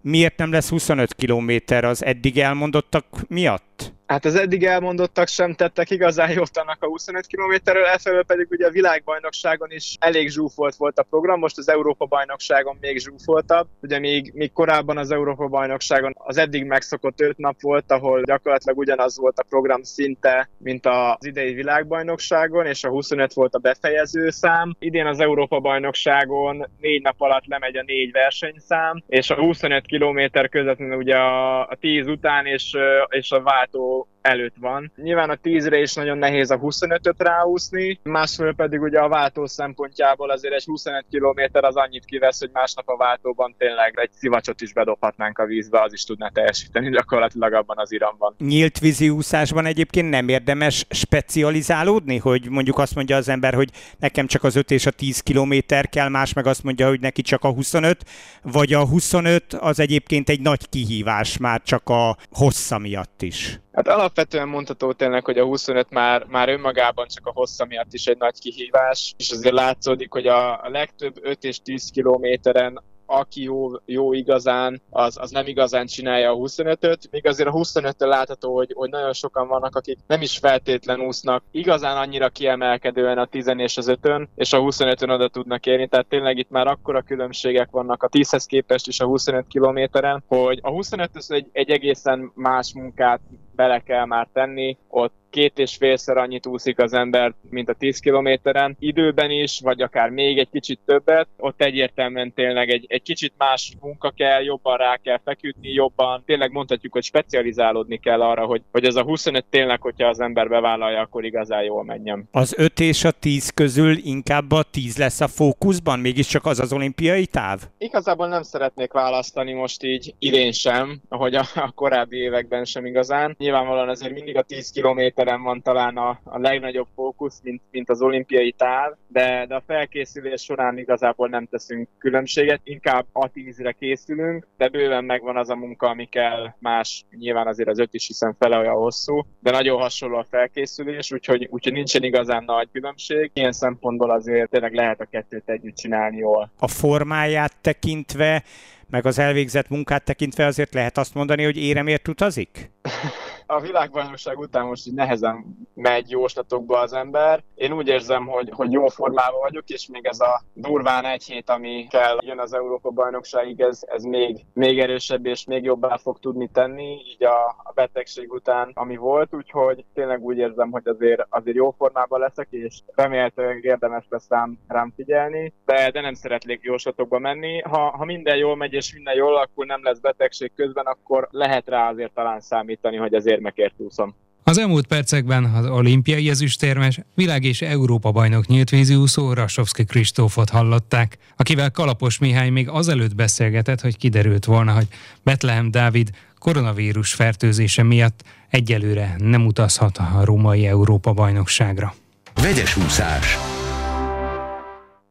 miért 0.00 0.36
nem 0.36 0.52
lesz 0.52 0.68
25 0.68 1.14
kilométer 1.14 1.84
az 1.84 2.04
eddig 2.04 2.38
elmondottak 2.38 3.04
miatt? 3.28 3.75
Hát 4.06 4.24
az 4.24 4.34
eddig 4.34 4.64
elmondottak 4.64 5.28
sem 5.28 5.54
tettek 5.54 5.90
igazán 5.90 6.30
jót 6.30 6.56
annak 6.56 6.82
a 6.82 6.86
25 6.86 7.26
kilométerről, 7.26 7.84
efelől 7.84 8.24
pedig 8.24 8.46
ugye 8.50 8.66
a 8.66 8.70
világbajnokságon 8.70 9.70
is 9.70 9.96
elég 9.98 10.30
zsúfolt 10.30 10.74
volt 10.74 10.98
a 10.98 11.02
program, 11.02 11.38
most 11.38 11.58
az 11.58 11.68
Európa-bajnokságon 11.68 12.76
még 12.80 12.98
zsúfoltabb. 12.98 13.66
Ugye 13.82 13.98
még, 13.98 14.32
még 14.34 14.52
korábban 14.52 14.98
az 14.98 15.10
Európa-bajnokságon 15.10 16.12
az 16.16 16.36
eddig 16.36 16.64
megszokott 16.64 17.20
5 17.20 17.36
nap 17.38 17.60
volt, 17.60 17.92
ahol 17.92 18.22
gyakorlatilag 18.22 18.78
ugyanaz 18.78 19.18
volt 19.18 19.38
a 19.38 19.44
program 19.48 19.82
szinte, 19.82 20.48
mint 20.58 20.86
az 20.86 21.26
idei 21.26 21.54
világbajnokságon, 21.54 22.66
és 22.66 22.84
a 22.84 22.88
25 22.88 23.32
volt 23.32 23.54
a 23.54 23.58
befejező 23.58 24.30
szám. 24.30 24.76
Idén 24.78 25.06
az 25.06 25.20
Európa-bajnokságon 25.20 26.68
négy 26.80 27.02
nap 27.02 27.20
alatt 27.20 27.46
lemegy 27.46 27.76
a 27.76 27.82
négy 27.86 28.12
versenyszám, 28.12 29.02
és 29.06 29.30
a 29.30 29.34
25 29.34 29.86
kilométer 29.86 30.48
közvetlenül 30.48 30.96
ugye 30.96 31.16
a, 31.16 31.60
a 31.60 31.76
10 31.80 32.06
után 32.06 32.46
és, 32.46 32.76
és 33.08 33.30
a 33.30 33.42
váltó 33.66 34.06
előtt 34.26 34.54
van. 34.60 34.92
Nyilván 34.96 35.30
a 35.30 35.38
10-re 35.42 35.78
is 35.78 35.94
nagyon 35.94 36.18
nehéz 36.18 36.50
a 36.50 36.58
25-öt 36.58 37.22
ráúszni, 37.22 37.98
másfél 38.02 38.54
pedig 38.54 38.82
ugye 38.82 38.98
a 38.98 39.08
váltó 39.08 39.46
szempontjából 39.46 40.30
azért 40.30 40.54
egy 40.54 40.64
25 40.64 41.04
km 41.10 41.40
az 41.52 41.76
annyit 41.76 42.04
kivesz, 42.04 42.40
hogy 42.40 42.50
másnap 42.52 42.88
a 42.88 42.96
váltóban 42.96 43.54
tényleg 43.58 43.92
egy 43.96 44.10
szivacsot 44.12 44.60
is 44.60 44.72
bedobhatnánk 44.72 45.38
a 45.38 45.46
vízbe, 45.46 45.82
az 45.82 45.92
is 45.92 46.04
tudná 46.04 46.28
teljesíteni 46.28 46.90
gyakorlatilag 46.90 47.52
abban 47.52 47.78
az 47.78 47.92
iramban. 47.92 48.34
Nyílt 48.38 48.78
vízi 48.78 49.08
úszásban 49.08 49.66
egyébként 49.66 50.10
nem 50.10 50.28
érdemes 50.28 50.86
specializálódni, 50.90 52.16
hogy 52.16 52.48
mondjuk 52.50 52.78
azt 52.78 52.94
mondja 52.94 53.16
az 53.16 53.28
ember, 53.28 53.54
hogy 53.54 53.70
nekem 53.98 54.26
csak 54.26 54.44
az 54.44 54.56
5 54.56 54.70
és 54.70 54.86
a 54.86 54.90
10 54.90 55.20
kilométer 55.20 55.88
kell, 55.88 56.08
más 56.08 56.32
meg 56.32 56.46
azt 56.46 56.62
mondja, 56.62 56.88
hogy 56.88 57.00
neki 57.00 57.22
csak 57.22 57.44
a 57.44 57.52
25, 57.52 58.04
vagy 58.42 58.72
a 58.72 58.86
25 58.86 59.52
az 59.52 59.80
egyébként 59.80 60.28
egy 60.28 60.40
nagy 60.40 60.68
kihívás 60.68 61.36
már 61.36 61.62
csak 61.62 61.88
a 61.88 62.16
hossza 62.30 62.78
miatt 62.78 63.22
is. 63.22 63.60
Hát 63.76 63.88
alapvetően 63.88 64.48
mondható 64.48 64.92
tényleg, 64.92 65.24
hogy 65.24 65.38
a 65.38 65.44
25 65.44 65.90
már, 65.90 66.24
már 66.24 66.48
önmagában 66.48 67.06
csak 67.06 67.26
a 67.26 67.32
hossza 67.34 67.64
miatt 67.64 67.92
is 67.92 68.06
egy 68.06 68.18
nagy 68.18 68.38
kihívás, 68.38 69.14
és 69.16 69.30
azért 69.30 69.54
látszódik, 69.54 70.12
hogy 70.12 70.26
a, 70.26 70.64
a 70.64 70.68
legtöbb 70.68 71.18
5 71.22 71.44
és 71.44 71.58
10 71.62 71.90
kilométeren 71.90 72.82
aki 73.06 73.42
jó, 73.42 73.70
jó 73.84 74.12
igazán, 74.12 74.82
az, 74.90 75.18
az 75.20 75.30
nem 75.30 75.46
igazán 75.46 75.86
csinálja 75.86 76.30
a 76.30 76.36
25-öt, 76.36 77.08
míg 77.10 77.26
azért 77.26 77.48
a 77.48 77.52
25 77.52 77.94
látható, 77.98 78.54
hogy, 78.54 78.72
hogy 78.74 78.90
nagyon 78.90 79.12
sokan 79.12 79.48
vannak, 79.48 79.76
akik 79.76 79.98
nem 80.06 80.22
is 80.22 80.38
feltétlen 80.38 81.00
úsznak 81.00 81.42
igazán 81.50 81.96
annyira 81.96 82.28
kiemelkedően 82.28 83.18
a 83.18 83.26
10 83.26 83.52
és 83.56 83.76
az 83.76 83.90
5-ön, 84.00 84.28
és 84.34 84.52
a 84.52 84.58
25-ön 84.60 85.10
oda 85.10 85.28
tudnak 85.28 85.66
érni, 85.66 85.88
tehát 85.88 86.06
tényleg 86.06 86.38
itt 86.38 86.50
már 86.50 86.66
akkora 86.66 87.02
különbségek 87.02 87.70
vannak 87.70 88.02
a 88.02 88.08
10-hez 88.08 88.44
képest 88.46 88.86
is 88.86 89.00
a 89.00 89.06
25 89.06 89.46
kilométeren, 89.46 90.22
hogy 90.26 90.58
a 90.62 90.70
25 90.70 91.10
egy, 91.28 91.46
egy 91.52 91.70
egészen 91.70 92.32
más 92.34 92.72
munkát 92.74 93.20
bele 93.56 93.80
kell 93.82 94.04
már 94.04 94.28
tenni, 94.32 94.76
ott 94.88 95.25
két 95.36 95.58
és 95.58 95.76
félszer 95.76 96.16
annyit 96.16 96.46
úszik 96.46 96.78
az 96.78 96.92
ember, 96.92 97.34
mint 97.50 97.68
a 97.68 97.74
10 97.74 97.98
kilométeren, 97.98 98.76
időben 98.78 99.30
is, 99.30 99.60
vagy 99.60 99.82
akár 99.82 100.10
még 100.10 100.38
egy 100.38 100.48
kicsit 100.52 100.80
többet, 100.84 101.28
ott 101.36 101.62
egyértelműen 101.62 102.32
tényleg 102.34 102.70
egy, 102.70 102.84
egy 102.88 103.02
kicsit 103.02 103.32
más 103.38 103.72
munka 103.80 104.10
kell, 104.10 104.42
jobban 104.42 104.76
rá 104.76 104.96
kell 104.96 105.20
feküdni, 105.24 105.72
jobban, 105.72 106.22
tényleg 106.26 106.52
mondhatjuk, 106.52 106.92
hogy 106.92 107.02
specializálódni 107.02 107.98
kell 107.98 108.22
arra, 108.22 108.44
hogy, 108.44 108.62
hogy 108.72 108.84
ez 108.84 108.94
a 108.94 109.02
25 109.02 109.44
tényleg, 109.50 109.80
hogyha 109.80 110.08
az 110.08 110.20
ember 110.20 110.48
bevállalja, 110.48 111.00
akkor 111.00 111.24
igazán 111.24 111.62
jól 111.62 111.84
menjen. 111.84 112.28
Az 112.32 112.54
5 112.56 112.80
és 112.80 113.04
a 113.04 113.10
10 113.10 113.50
közül 113.50 113.96
inkább 113.96 114.52
a 114.52 114.62
10 114.62 114.96
lesz 114.96 115.20
a 115.20 115.28
fókuszban, 115.28 115.98
mégiscsak 115.98 116.46
az 116.46 116.60
az 116.60 116.72
olimpiai 116.72 117.26
táv? 117.26 117.60
Igazából 117.78 118.28
nem 118.28 118.42
szeretnék 118.42 118.92
választani 118.92 119.52
most 119.52 119.82
így 119.82 120.14
idén 120.18 120.52
sem, 120.52 121.00
ahogy 121.08 121.34
a, 121.34 121.44
a 121.54 121.70
korábbi 121.74 122.16
években 122.16 122.64
sem 122.64 122.86
igazán. 122.86 123.34
Nyilvánvalóan 123.38 123.88
azért 123.88 124.12
mindig 124.12 124.36
a 124.36 124.42
10 124.42 124.70
kilométer 124.70 125.24
téren 125.26 125.42
van 125.42 125.62
talán 125.62 125.96
a, 125.96 126.20
a 126.24 126.38
legnagyobb 126.38 126.86
fókusz, 126.94 127.40
mint, 127.42 127.62
mint 127.70 127.90
az 127.90 128.02
olimpiai 128.02 128.52
táv, 128.52 128.92
de, 129.08 129.46
de 129.46 129.54
a 129.54 129.62
felkészülés 129.66 130.42
során 130.42 130.78
igazából 130.78 131.28
nem 131.28 131.46
teszünk 131.46 131.88
különbséget, 131.98 132.60
inkább 132.64 133.06
a 133.12 133.28
tízre 133.28 133.72
készülünk, 133.72 134.46
de 134.56 134.68
bőven 134.68 135.04
megvan 135.04 135.36
az 135.36 135.50
a 135.50 135.56
munka, 135.56 135.88
ami 135.88 136.04
kell 136.04 136.54
más, 136.58 137.04
nyilván 137.10 137.46
azért 137.46 137.68
az 137.68 137.78
öt 137.78 137.94
is 137.94 138.06
hiszen 138.06 138.36
fele 138.38 138.58
olyan 138.58 138.74
hosszú, 138.74 139.26
de 139.40 139.50
nagyon 139.50 139.80
hasonló 139.80 140.16
a 140.16 140.26
felkészülés, 140.30 141.12
úgyhogy, 141.12 141.48
úgyhogy 141.50 141.72
nincsen 141.72 142.02
igazán 142.02 142.44
nagy 142.44 142.68
különbség. 142.72 143.30
Ilyen 143.34 143.52
szempontból 143.52 144.10
azért 144.10 144.50
tényleg 144.50 144.74
lehet 144.74 145.00
a 145.00 145.04
kettőt 145.10 145.48
együtt 145.48 145.76
csinálni 145.76 146.16
jól. 146.16 146.50
A 146.58 146.68
formáját 146.68 147.56
tekintve, 147.60 148.42
meg 148.90 149.06
az 149.06 149.18
elvégzett 149.18 149.68
munkát 149.68 150.04
tekintve 150.04 150.46
azért 150.46 150.74
lehet 150.74 150.98
azt 150.98 151.14
mondani, 151.14 151.44
hogy 151.44 151.56
éremért 151.56 152.08
utazik? 152.08 152.70
a 153.46 153.60
világbajnokság 153.60 154.38
után 154.38 154.66
most 154.66 154.86
így 154.86 154.94
nehezen 154.94 155.44
megy 155.74 156.10
jóslatokba 156.10 156.78
az 156.78 156.92
ember. 156.92 157.42
Én 157.54 157.72
úgy 157.72 157.88
érzem, 157.88 158.26
hogy, 158.26 158.50
hogy 158.52 158.72
jó 158.72 158.86
formában 158.86 159.40
vagyok, 159.40 159.68
és 159.68 159.88
még 159.88 160.06
ez 160.06 160.20
a 160.20 160.42
durván 160.52 161.04
egy 161.04 161.24
hét, 161.24 161.50
ami 161.50 161.86
kell 161.90 162.18
jön 162.20 162.38
az 162.38 162.52
Európa 162.52 162.90
bajnokságig, 162.90 163.60
ez, 163.60 163.80
ez 163.86 164.02
még, 164.02 164.44
még 164.52 164.78
erősebb 164.78 165.26
és 165.26 165.44
még 165.44 165.64
jobbá 165.64 165.96
fog 165.96 166.18
tudni 166.18 166.48
tenni, 166.52 166.92
így 166.92 167.24
a, 167.24 167.46
a 167.46 167.72
betegség 167.74 168.32
után, 168.32 168.70
ami 168.74 168.96
volt, 168.96 169.34
úgyhogy 169.34 169.84
tényleg 169.94 170.22
úgy 170.22 170.38
érzem, 170.38 170.70
hogy 170.70 170.88
azért, 170.88 171.26
azért 171.28 171.56
jó 171.56 171.70
formában 171.70 172.20
leszek, 172.20 172.46
és 172.50 172.80
remélhetőleg 172.94 173.64
érdemes 173.64 174.06
lesz 174.08 174.28
rám, 174.28 174.58
rám 174.68 174.92
figyelni, 174.96 175.52
de, 175.64 175.90
de 175.90 176.00
nem 176.00 176.14
szeretnék 176.14 176.60
jóslatokba 176.62 177.18
menni. 177.18 177.60
Ha, 177.60 177.78
ha 177.78 178.04
minden 178.04 178.36
jól 178.36 178.56
megy 178.56 178.72
és 178.72 178.94
minden 178.94 179.14
jól, 179.14 179.36
akkor 179.36 179.66
nem 179.66 179.80
lesz 179.82 179.98
betegség 179.98 180.52
közben, 180.54 180.84
akkor 180.86 181.28
lehet 181.30 181.68
rá 181.68 181.90
azért 181.90 182.14
talán 182.14 182.40
számítani, 182.40 182.96
hogy 182.96 183.14
azért 183.14 183.35
érmekért 183.36 183.74
úszom. 183.76 184.14
Az 184.42 184.58
elmúlt 184.58 184.86
percekben 184.86 185.44
az 185.44 185.66
olimpiai 185.66 186.28
ezüstérmes, 186.28 187.00
világ 187.14 187.44
és 187.44 187.62
Európa 187.62 188.10
bajnok 188.10 188.46
nyílt 188.46 188.72
úszó 188.90 189.32
Rasovski 189.32 189.84
Kristófot 189.84 190.48
hallották, 190.48 191.18
akivel 191.36 191.70
Kalapos 191.70 192.18
Mihály 192.18 192.50
még 192.50 192.68
azelőtt 192.68 193.14
beszélgetett, 193.14 193.80
hogy 193.80 193.96
kiderült 193.96 194.44
volna, 194.44 194.72
hogy 194.72 194.86
Betlehem 195.22 195.70
Dávid 195.70 196.10
koronavírus 196.38 197.14
fertőzése 197.14 197.82
miatt 197.82 198.22
egyelőre 198.50 199.14
nem 199.18 199.46
utazhat 199.46 199.98
a 199.98 200.20
római 200.24 200.66
Európa 200.66 201.12
bajnokságra. 201.12 201.94
Vegyes 202.34 202.76
úszás. 202.76 203.36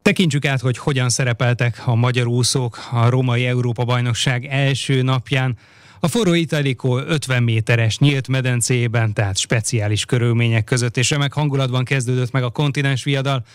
Tekintsük 0.01 0.45
át, 0.45 0.61
hogy 0.61 0.77
hogyan 0.77 1.09
szerepeltek 1.09 1.81
a 1.85 1.95
magyar 1.95 2.27
úszók 2.27 2.77
a 2.91 3.09
római 3.09 3.45
Európa 3.45 3.83
bajnokság 3.83 4.45
első 4.45 5.01
napján. 5.01 5.57
A 5.99 6.07
forró 6.07 6.33
Italikó 6.33 6.97
50 6.97 7.43
méteres 7.43 7.97
nyílt 7.97 8.27
medencében, 8.27 9.13
tehát 9.13 9.37
speciális 9.37 10.05
körülmények 10.05 10.63
között 10.63 10.97
és 10.97 11.09
remek 11.09 11.33
hangulatban 11.33 11.83
kezdődött 11.83 12.31
meg 12.31 12.43
a 12.43 12.49
kontinens 12.49 13.03
viadal. 13.03 13.45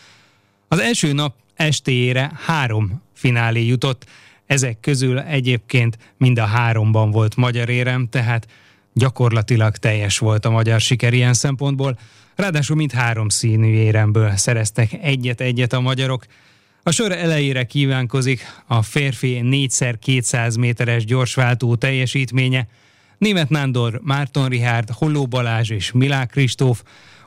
Az 0.69 0.79
első 0.79 1.13
nap 1.13 1.35
estéjére 1.55 2.33
három 2.47 3.03
finálé 3.15 3.67
jutott, 3.67 4.07
ezek 4.47 4.81
közül 4.81 5.19
egyébként 5.19 5.99
mind 6.17 6.39
a 6.39 6.45
háromban 6.45 7.11
volt 7.11 7.37
magyar 7.37 7.69
érem, 7.69 8.09
tehát 8.09 8.47
gyakorlatilag 8.93 9.77
teljes 9.77 10.19
volt 10.19 10.45
a 10.45 10.51
magyar 10.51 10.81
siker 10.81 11.13
ilyen 11.13 11.35
szempontból. 11.35 11.99
Ráadásul 12.35 12.77
mind 12.77 12.93
három 12.93 13.29
színű 13.29 13.73
éremből 13.73 14.37
szereztek 14.37 14.93
egyet-egyet 15.03 15.73
a 15.73 15.81
magyarok. 15.81 16.25
A 16.83 16.91
sor 16.91 17.13
elejére 17.13 17.65
kívánkozik 17.65 18.41
a 18.67 18.83
férfi 18.83 19.41
4x200 19.45 20.59
méteres 20.59 21.05
gyorsváltó 21.05 21.75
teljesítménye. 21.75 22.67
Német 23.19 23.49
Nándor, 23.49 24.01
Márton 24.03 24.49
Rihárd, 24.49 24.91
Holló 24.91 25.27
Balázs 25.27 25.71
és 25.71 25.93
Milák 25.93 26.31
Kristóf 26.31 26.83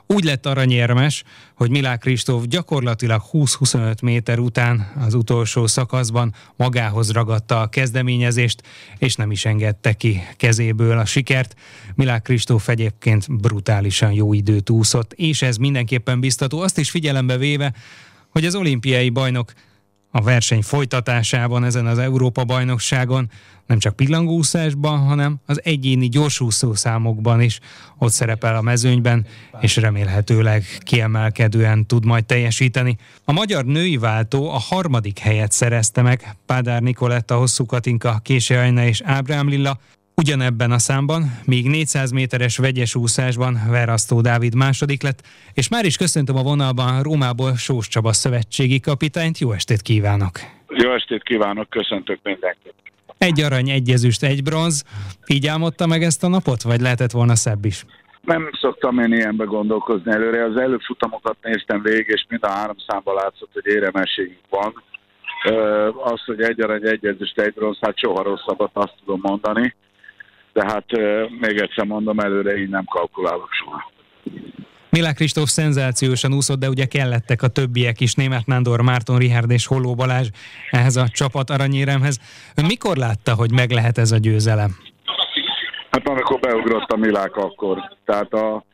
úgy 0.06 0.24
lett 0.24 0.46
aranyérmes, 0.46 1.24
hogy 1.54 1.70
Milák 1.70 1.98
Kristóf 1.98 2.44
gyakorlatilag 2.44 3.22
20-25 3.32 4.02
méter 4.02 4.38
után 4.38 4.92
az 5.06 5.14
utolsó 5.14 5.66
szakaszban 5.66 6.34
magához 6.56 7.12
ragadta 7.12 7.60
a 7.60 7.66
kezdeményezést, 7.66 8.62
és 8.98 9.14
nem 9.14 9.30
is 9.30 9.44
engedte 9.44 9.92
ki 9.92 10.22
kezéből 10.36 10.98
a 10.98 11.04
sikert. 11.04 11.54
Milák 11.94 12.22
Kristóf 12.22 12.68
egyébként 12.68 13.40
brutálisan 13.40 14.12
jó 14.12 14.32
időt 14.32 14.70
úszott, 14.70 15.12
és 15.12 15.42
ez 15.42 15.56
mindenképpen 15.56 16.20
biztató. 16.20 16.60
Azt 16.60 16.78
is 16.78 16.90
figyelembe 16.90 17.36
véve, 17.36 17.74
hogy 18.34 18.44
az 18.44 18.54
olimpiai 18.54 19.08
bajnok 19.08 19.52
a 20.10 20.22
verseny 20.22 20.62
folytatásában 20.62 21.64
ezen 21.64 21.86
az 21.86 21.98
Európa-bajnokságon, 21.98 23.30
nem 23.66 23.78
csak 23.78 23.96
pillangószásban, 23.96 24.98
hanem 24.98 25.36
az 25.46 25.60
egyéni 25.64 26.08
gyorsúszó 26.08 26.74
számokban 26.74 27.40
is 27.40 27.60
ott 27.98 28.12
szerepel 28.12 28.56
a 28.56 28.60
mezőnyben, 28.60 29.26
és 29.60 29.76
remélhetőleg 29.76 30.64
kiemelkedően 30.78 31.86
tud 31.86 32.04
majd 32.04 32.24
teljesíteni. 32.24 32.96
A 33.24 33.32
magyar 33.32 33.64
női 33.64 33.96
váltó 33.96 34.50
a 34.50 34.58
harmadik 34.58 35.18
helyet 35.18 35.52
szerezte 35.52 36.02
meg, 36.02 36.36
Pádár 36.46 36.82
Nikoletta, 36.82 37.36
Hosszú 37.36 37.66
Katinka, 37.66 38.20
Kése 38.22 38.60
Ajna 38.60 38.84
és 38.84 39.00
Ábrám 39.04 39.48
Lilla, 39.48 39.78
Ugyanebben 40.16 40.70
a 40.70 40.78
számban, 40.78 41.22
még 41.46 41.68
400 41.68 42.10
méteres 42.10 42.56
vegyes 42.58 42.94
úszásban 42.94 43.54
Verasztó 43.70 44.20
Dávid 44.20 44.54
második 44.54 45.02
lett, 45.02 45.20
és 45.54 45.68
már 45.68 45.84
is 45.84 45.96
köszöntöm 45.96 46.36
a 46.36 46.42
vonalban 46.42 47.02
Rómából 47.02 47.54
Sós 47.56 47.88
Csaba 47.88 48.12
szövetségi 48.12 48.80
kapitányt. 48.80 49.38
Jó 49.38 49.52
estét 49.52 49.82
kívánok! 49.82 50.32
Jó 50.68 50.92
estét 50.92 51.22
kívánok, 51.22 51.70
köszöntök 51.70 52.18
mindenkit! 52.22 52.74
Egy 53.18 53.40
arany, 53.40 53.68
egy 53.68 53.90
ezüst, 53.90 54.22
egy 54.22 54.42
bronz. 54.42 54.84
Így 55.26 55.46
álmodta 55.46 55.86
meg 55.86 56.02
ezt 56.02 56.24
a 56.24 56.28
napot, 56.28 56.62
vagy 56.62 56.80
lehetett 56.80 57.10
volna 57.10 57.34
szebb 57.34 57.64
is? 57.64 57.84
Nem 58.20 58.50
szoktam 58.60 58.98
én 58.98 59.12
ilyenbe 59.12 59.44
gondolkozni 59.44 60.12
előre. 60.12 60.44
Az 60.44 60.56
előfutamokat 60.56 61.36
néztem 61.42 61.82
végig, 61.82 62.06
és 62.08 62.26
mind 62.28 62.44
a 62.44 62.50
három 62.50 62.76
számban 62.86 63.14
látszott, 63.14 63.50
hogy 63.52 63.66
éremeségünk 63.66 64.46
van. 64.50 64.82
Az, 66.04 66.24
hogy 66.24 66.40
egy 66.40 66.60
arany, 66.60 66.86
egy 66.86 67.06
ezüst, 67.06 67.38
egy 67.38 67.54
bronz, 67.54 67.78
hát 67.80 67.98
soha 67.98 68.22
rosszabbat 68.22 68.70
azt 68.72 68.94
tudom 69.04 69.20
mondani 69.22 69.74
de 70.54 70.64
hát 70.64 70.84
még 71.40 71.58
egyszer 71.58 71.84
mondom, 71.84 72.18
előre 72.18 72.56
így 72.56 72.68
nem 72.68 72.84
kalkulálok 72.84 73.48
soha. 73.50 73.92
Milák 74.90 75.14
Kristóf 75.14 75.48
szenzációsan 75.48 76.34
úszott, 76.34 76.58
de 76.58 76.68
ugye 76.68 76.84
kellettek 76.84 77.42
a 77.42 77.48
többiek 77.48 78.00
is, 78.00 78.14
Német 78.14 78.46
Nándor, 78.46 78.80
Márton 78.80 79.18
Richard 79.18 79.50
és 79.50 79.66
Holló 79.66 79.94
Balázs 79.94 80.28
ehhez 80.70 80.96
a 80.96 81.08
csapat 81.08 81.50
aranyéremhez. 81.50 82.18
Ön 82.56 82.64
mikor 82.64 82.96
látta, 82.96 83.34
hogy 83.34 83.52
meg 83.52 83.70
lehet 83.70 83.98
ez 83.98 84.12
a 84.12 84.18
győzelem? 84.18 84.70
Hát 85.90 86.08
amikor 86.08 86.40
beugrott 86.40 86.90
a 86.90 86.96
Milák 86.96 87.36
akkor. 87.36 87.78
Tehát 88.04 88.32
a, 88.32 88.64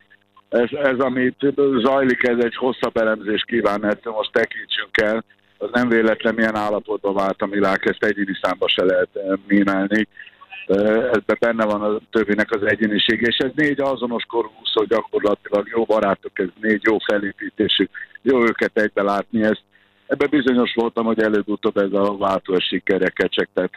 ez, 0.49 0.69
ez, 0.73 0.99
amit 0.99 1.53
zajlik, 1.83 2.23
ez 2.23 2.45
egy 2.45 2.57
hosszabb 2.57 2.97
elemzés 2.97 3.45
kíván, 3.47 3.85
ezt 3.85 4.05
most 4.05 4.33
tekintsünk 4.33 5.01
el. 5.03 5.25
Az 5.59 5.69
nem 5.73 5.89
véletlen 5.89 6.35
milyen 6.35 6.57
állapotban 6.57 7.15
vált 7.15 7.43
a 7.43 7.47
Milák, 7.47 7.85
ezt 7.85 8.05
egyéni 8.05 8.39
számba 8.43 8.69
se 8.69 8.85
lehet 8.85 9.09
mémelni 9.47 10.09
ebben 10.77 11.37
benne 11.39 11.65
van 11.65 11.83
a 11.83 12.01
többinek 12.11 12.51
az 12.51 12.63
egyéniség, 12.63 13.21
és 13.21 13.37
ez 13.37 13.51
négy 13.55 13.81
azonos 13.81 14.25
korú 14.25 14.51
úszó 14.63 14.85
gyakorlatilag 14.85 15.69
jó 15.69 15.85
barátok, 15.85 16.39
ez 16.39 16.49
négy 16.61 16.83
jó 16.85 16.99
felépítésű, 16.99 17.89
jó 18.23 18.43
őket 18.43 18.79
egybe 18.79 19.03
látni, 19.03 19.43
ezt 19.43 19.63
ebben 20.07 20.29
bizonyos 20.31 20.73
voltam, 20.75 21.05
hogy 21.05 21.23
előbb-utóbb 21.23 21.77
ez 21.77 21.93
a 21.93 22.17
váltó 22.17 22.59
sikerre 22.59 23.09
kecsegtet. 23.09 23.71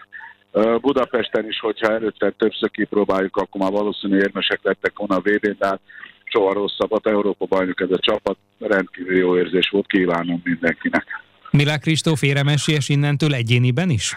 Budapesten 0.82 1.48
is, 1.48 1.60
hogyha 1.60 1.94
előtte 1.94 2.30
többször 2.30 2.72
kipróbáljuk, 2.72 3.38
akkor 3.38 3.62
már 3.62 3.72
valószínű 3.72 4.18
érmesek 4.18 4.60
lettek 4.64 4.98
volna 4.98 5.16
a 5.16 5.20
vb 5.20 5.58
de 5.58 5.68
hát 5.68 5.80
soha 6.24 6.54
rosszabbat. 6.54 7.08
Európa 7.08 7.46
bajnok 7.46 7.82
ez 7.82 7.92
a 7.92 8.00
csapat, 8.00 8.38
rendkívül 8.60 9.18
jó 9.18 9.38
érzés 9.38 9.70
volt, 9.70 9.88
kívánom 9.88 10.42
mindenkinek. 10.44 11.06
Milák 11.52 11.80
Kristóf 11.80 12.22
éremesélyes 12.22 12.90
innentől 12.90 13.34
egyéniben 13.34 13.90
is? 13.90 14.16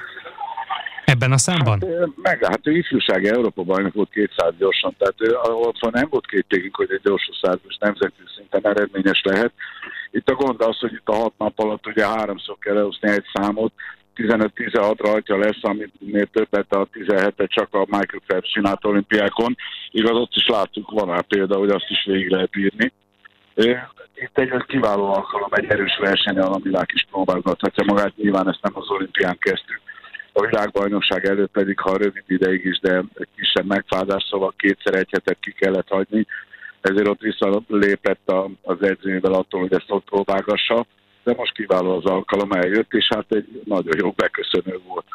Ebben 1.06 1.32
a 1.32 1.38
számban? 1.38 1.78
Hát, 1.80 2.08
meg, 2.22 2.44
hát 2.44 2.66
ő 2.66 2.76
ifjúsági 2.76 3.28
Európa 3.28 3.62
bajnok 3.62 3.94
volt 3.94 4.10
200 4.10 4.54
gyorsan, 4.58 4.94
tehát 4.98 5.14
ott 5.48 5.90
nem 5.90 6.06
volt 6.10 6.26
kétségünk, 6.26 6.76
hogy 6.76 6.90
egy 6.90 7.00
gyorsú 7.02 7.32
százas 7.32 7.76
nemzetközi 7.80 8.28
szinten 8.36 8.66
eredményes 8.72 9.22
lehet. 9.24 9.52
Itt 10.10 10.28
a 10.30 10.34
gond 10.34 10.60
az, 10.60 10.78
hogy 10.78 10.92
itt 10.92 11.08
a 11.08 11.14
hat 11.14 11.32
nap 11.38 11.58
alatt 11.58 11.86
ugye 11.86 12.06
háromszor 12.06 12.56
kell 12.58 12.76
elhozni 12.76 13.10
egy 13.10 13.24
számot, 13.34 13.72
15-16 14.16 14.94
rajta 14.98 15.38
lesz, 15.38 15.62
amit 15.62 16.30
többet 16.32 16.72
a 16.72 16.88
17-et 16.92 17.48
csak 17.48 17.74
a 17.74 17.78
Michael 17.78 18.22
Phelps 18.26 18.50
csinált 18.52 18.84
olimpiákon. 18.84 19.56
Igaz, 19.90 20.16
ott 20.16 20.34
is 20.34 20.46
láttuk, 20.46 20.90
van 20.90 21.06
rá 21.06 21.20
példa, 21.20 21.58
hogy 21.58 21.70
azt 21.70 21.88
is 21.88 22.04
végig 22.04 22.30
lehet 22.30 22.56
írni. 22.56 22.92
Itt 24.14 24.38
egy 24.38 24.64
kiváló 24.66 25.14
alkalom, 25.14 25.48
egy 25.50 25.64
erős 25.68 25.98
verseny, 26.00 26.38
a 26.38 26.58
világ 26.58 26.90
is 26.92 27.06
próbálgathatja 27.10 27.84
magát, 27.84 28.16
nyilván 28.16 28.48
ezt 28.48 28.62
nem 28.62 28.72
az 28.76 28.90
olimpián 28.90 29.38
kezdtük 29.38 29.80
a 30.36 30.46
világbajnokság 30.46 31.24
előtt 31.24 31.50
pedig, 31.50 31.78
ha 31.78 31.96
rövid 31.96 32.24
ideig 32.26 32.64
is, 32.64 32.78
de 32.78 33.04
kisebb 33.36 33.66
megfázás, 33.66 34.26
szóval 34.30 34.54
kétszer 34.56 34.94
egy 34.94 35.08
hetet 35.10 35.38
ki 35.40 35.52
kellett 35.52 35.88
hagyni, 35.88 36.26
ezért 36.80 37.08
ott 37.08 37.20
visszalépett 37.20 38.32
az 38.62 38.76
edzőjével 38.80 39.32
attól, 39.32 39.60
hogy 39.60 39.72
ezt 39.72 39.90
ott 39.90 40.04
próbálgassa, 40.04 40.86
de 41.24 41.34
most 41.36 41.54
kiváló 41.54 41.96
az 41.96 42.04
alkalom 42.04 42.52
eljött, 42.52 42.92
és 42.92 43.08
hát 43.14 43.24
egy 43.28 43.62
nagyon 43.64 43.94
jó 43.98 44.10
beköszönő 44.10 44.80
volt. 44.86 45.06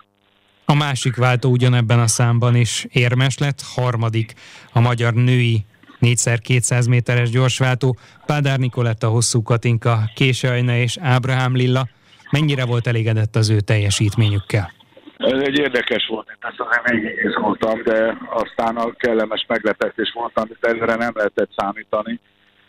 A 0.66 0.76
másik 0.76 1.16
váltó 1.16 1.50
ugyanebben 1.50 2.00
a 2.00 2.08
számban 2.08 2.56
is 2.56 2.86
érmes 2.92 3.38
lett, 3.38 3.62
harmadik 3.76 4.34
a 4.74 4.80
magyar 4.80 5.14
női 5.14 5.66
4x200 6.02 6.90
méteres 6.90 7.30
gyorsváltó, 7.30 7.98
Pádár 8.26 8.60
Nikoletta, 8.60 9.08
Hosszú 9.08 9.42
Katinka, 9.42 10.00
Kése 10.16 10.50
Ajna 10.50 10.76
és 10.76 10.98
Ábrahám 10.98 11.56
Lilla. 11.56 11.88
Mennyire 12.32 12.66
volt 12.66 12.88
elégedett 12.88 13.36
az 13.36 13.50
ő 13.50 13.60
teljesítményükkel? 13.60 14.81
Ez 15.22 15.42
egy 15.42 15.60
érdekes 15.60 16.08
volt, 16.08 16.32
itt 16.34 16.44
ezt 16.44 16.60
azért 16.60 16.90
végig 16.90 17.24
izgultam, 17.24 17.82
de 17.84 18.18
aztán 18.30 18.78
a 18.78 18.92
kellemes 18.92 19.46
meglepetés 19.48 20.12
volt, 20.14 20.40
amit 20.40 20.66
előre 20.66 20.96
nem 20.96 21.12
lehetett 21.14 21.50
számítani. 21.56 22.20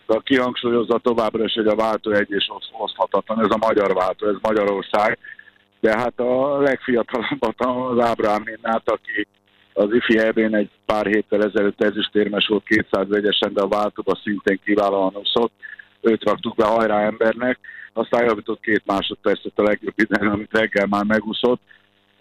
De 0.06 0.20
kihangsúlyozza 0.24 0.98
továbbra 0.98 1.44
is, 1.44 1.52
hogy 1.52 1.66
a 1.66 1.74
váltó 1.74 2.10
egy 2.10 2.30
és 2.30 2.50
oszthatatlan, 2.78 3.40
ez 3.40 3.50
a 3.50 3.66
magyar 3.66 3.94
váltó, 3.94 4.26
ez 4.26 4.36
Magyarország. 4.42 5.18
De 5.80 5.98
hát 5.98 6.20
a 6.20 6.58
legfiatalabbat 6.58 7.60
az 7.60 8.04
Ábrám 8.04 8.42
Minnát, 8.44 8.90
aki 8.90 9.26
az 9.72 9.88
IFI 9.92 10.18
ebén 10.18 10.54
egy 10.54 10.70
pár 10.86 11.06
héttel 11.06 11.44
ezelőtt 11.44 11.82
ezüstérmes 11.82 12.46
volt 12.46 12.64
200 12.64 13.08
vegyesen, 13.08 13.52
de 13.52 13.62
a 13.62 13.68
váltóba 13.68 14.18
szintén 14.22 14.60
kiválóan 14.64 15.16
úszott. 15.16 15.52
Őt 16.00 16.24
raktuk 16.24 16.54
be 16.54 16.66
hajrá 16.66 17.04
embernek, 17.04 17.58
aztán 17.92 18.24
javított 18.24 18.60
két 18.60 18.82
másodpercet 18.86 19.52
a 19.58 19.62
legjobb 19.62 19.94
idején, 19.96 20.32
amit 20.32 20.58
reggel 20.58 20.86
már 20.86 21.04
megúszott 21.04 21.60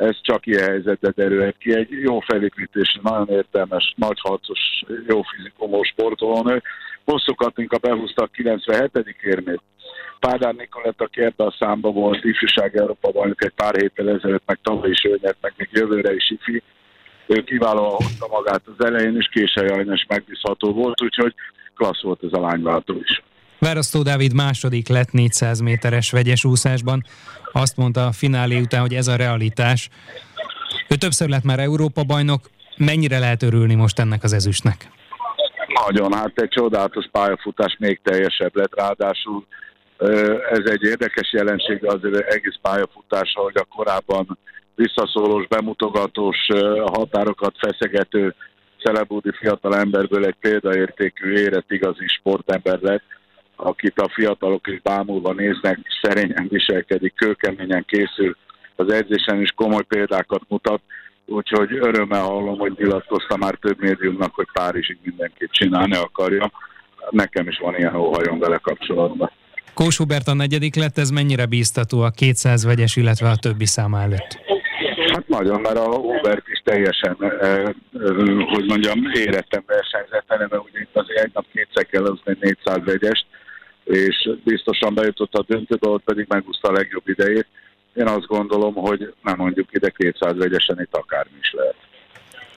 ez 0.01 0.21
csak 0.21 0.45
ilyen 0.45 0.69
helyzetet 0.69 1.15
derülhet 1.15 1.57
ki. 1.57 1.75
Egy 1.75 1.89
jó 1.89 2.19
felépítés, 2.19 2.99
nagyon 3.01 3.29
értelmes, 3.29 3.93
nagyharcos, 3.97 4.59
jó 5.07 5.21
fizikumos 5.21 5.87
sportolónő. 5.87 6.61
Hosszú 7.05 7.35
Katinka 7.35 7.77
behúzta 7.77 8.23
a 8.23 8.29
97. 8.33 9.15
érmét. 9.21 9.61
Pádár 10.19 10.53
Nikolett, 10.53 11.01
aki 11.01 11.21
a 11.21 11.55
számba 11.59 11.91
volt 11.91 12.23
ifjúság 12.23 12.75
Európa 12.75 13.11
bajnok 13.11 13.43
egy 13.43 13.53
pár 13.55 13.75
héttel 13.75 14.09
ezelőtt, 14.09 14.43
meg 14.45 14.59
tavaly 14.63 14.89
is 14.89 15.03
ő 15.03 15.19
meg 15.21 15.53
még 15.57 15.69
jövőre 15.71 16.13
is 16.13 16.31
ifi. 16.31 16.63
Ő 17.27 17.43
kiválóan 17.43 17.91
hozta 17.91 18.27
magát 18.27 18.61
az 18.65 18.85
elején, 18.85 19.15
és 19.15 19.29
Késely 19.31 19.67
Ajnes 19.67 20.05
megbízható 20.07 20.73
volt, 20.73 21.01
úgyhogy 21.01 21.33
klassz 21.75 22.01
volt 22.01 22.23
ez 22.23 22.33
a 22.33 22.39
lányváltó 22.39 22.93
is. 23.03 23.21
Várasztó 23.65 24.02
Dávid 24.02 24.34
második 24.34 24.88
lett 24.88 25.12
400 25.12 25.60
méteres 25.60 26.12
vegyes 26.12 26.43
úszásban. 26.43 27.04
Azt 27.52 27.78
mondta 27.78 28.06
a 28.06 28.12
finálé 28.12 28.60
után, 28.60 28.82
hogy 28.82 28.93
ez 28.93 29.08
a 29.08 29.15
realitás. 29.15 29.89
Ő 30.89 30.95
többször 30.95 31.30
lett 31.30 31.43
már 31.43 31.60
Európa 31.60 32.04
bajnok. 32.04 32.50
Mennyire 32.78 33.19
lehet 33.19 33.43
örülni 33.43 33.76
most 33.76 34.00
ennek 34.00 34.24
az 34.24 34.34
ezüstnek? 34.34 34.89
Nagyon, 35.86 36.13
hát 36.13 36.32
egy 36.36 36.50
csodálatos 36.50 37.06
pályafutás 37.12 37.76
még 37.80 38.00
teljesebb 38.04 38.56
lett, 38.56 38.76
ráadásul 38.76 39.45
ez 40.52 40.65
egy 40.65 40.84
érdekes 40.84 41.32
jelenség 41.32 41.86
az 41.86 42.00
egész 42.28 42.60
pályafutása, 42.62 43.39
hogy 43.41 43.56
a 43.56 43.76
korábban 43.76 44.38
visszaszólós, 44.76 45.47
bemutogatós, 45.47 46.38
határokat 46.86 47.56
feszegető 47.58 48.36
szelebúdi 48.84 49.32
fiatal 49.39 49.76
emberből 49.76 50.26
egy 50.26 50.38
példaértékű, 50.39 51.34
érett 51.34 51.71
igazi 51.71 52.08
sportember 52.08 52.80
lett, 52.82 53.04
akit 53.63 54.00
a 54.00 54.10
fiatalok 54.10 54.67
is 54.67 54.82
bámulva 54.82 55.34
néznek, 55.34 55.80
szerényen 56.02 56.47
viselkedik, 56.50 57.13
kőkeményen 57.15 57.86
készül, 57.88 58.36
az 58.76 58.93
edzésen 58.93 59.41
is 59.41 59.52
komoly 59.56 59.84
példákat 59.84 60.41
mutat, 60.47 60.82
úgyhogy 61.26 61.74
örömmel 61.74 62.21
hallom, 62.21 62.58
hogy 62.58 62.74
nyilatkozta 62.78 63.38
már 63.38 63.58
több 63.62 63.80
médiumnak, 63.80 64.36
hogy 64.36 64.47
Párizsig 64.54 64.97
mindenkit 65.04 65.52
csinálni 65.52 65.95
akarja. 65.95 66.52
Nekem 67.10 67.47
is 67.47 67.58
van 67.58 67.76
ilyen 67.76 67.95
óhajom 67.95 68.39
vele 68.39 68.58
kapcsolatban. 68.58 69.32
Kós 69.74 69.97
Hubert 69.97 70.28
a 70.28 70.34
negyedik 70.34 70.76
lett, 70.76 70.97
ez 70.97 71.10
mennyire 71.10 71.45
bíztató 71.45 72.02
a 72.02 72.10
200 72.10 72.65
vegyes, 72.65 72.95
illetve 72.95 73.30
a 73.30 73.36
többi 73.36 73.65
száma 73.65 74.02
előtt? 74.02 74.39
Hát 75.13 75.28
nagyon, 75.28 75.62
mert 75.62 75.78
a 75.78 75.95
Hubert 75.95 76.47
is 76.47 76.62
teljesen, 76.63 77.17
eh, 77.19 77.60
eh, 77.60 77.74
hogy 78.54 78.65
mondjam, 78.67 79.00
érettem 79.13 79.63
versenyzett, 79.67 80.26
mert 80.28 80.54
ugye 80.54 80.80
itt 80.80 80.95
azért 80.95 81.24
egy 81.24 81.32
nap 81.34 81.45
kétszer 81.54 81.86
kell 81.86 82.06
az 82.06 82.19
400 82.39 82.84
vegyest, 82.86 83.26
és 83.91 84.30
biztosan 84.43 84.93
bejutott 84.93 85.34
a 85.34 85.43
döntőbe, 85.47 85.89
ott 85.89 86.04
pedig 86.04 86.25
megúszta 86.30 86.67
a 86.67 86.71
legjobb 86.71 87.08
idejét. 87.08 87.47
Én 87.93 88.08
azt 88.08 88.25
gondolom, 88.25 88.73
hogy 88.73 89.13
nem 89.23 89.36
mondjuk 89.38 89.67
ide 89.71 89.89
200 89.89 90.38
vegyesen 90.38 90.80
itt 90.82 90.95
akármi 90.95 91.38
is 91.41 91.54
lehet. 91.54 91.75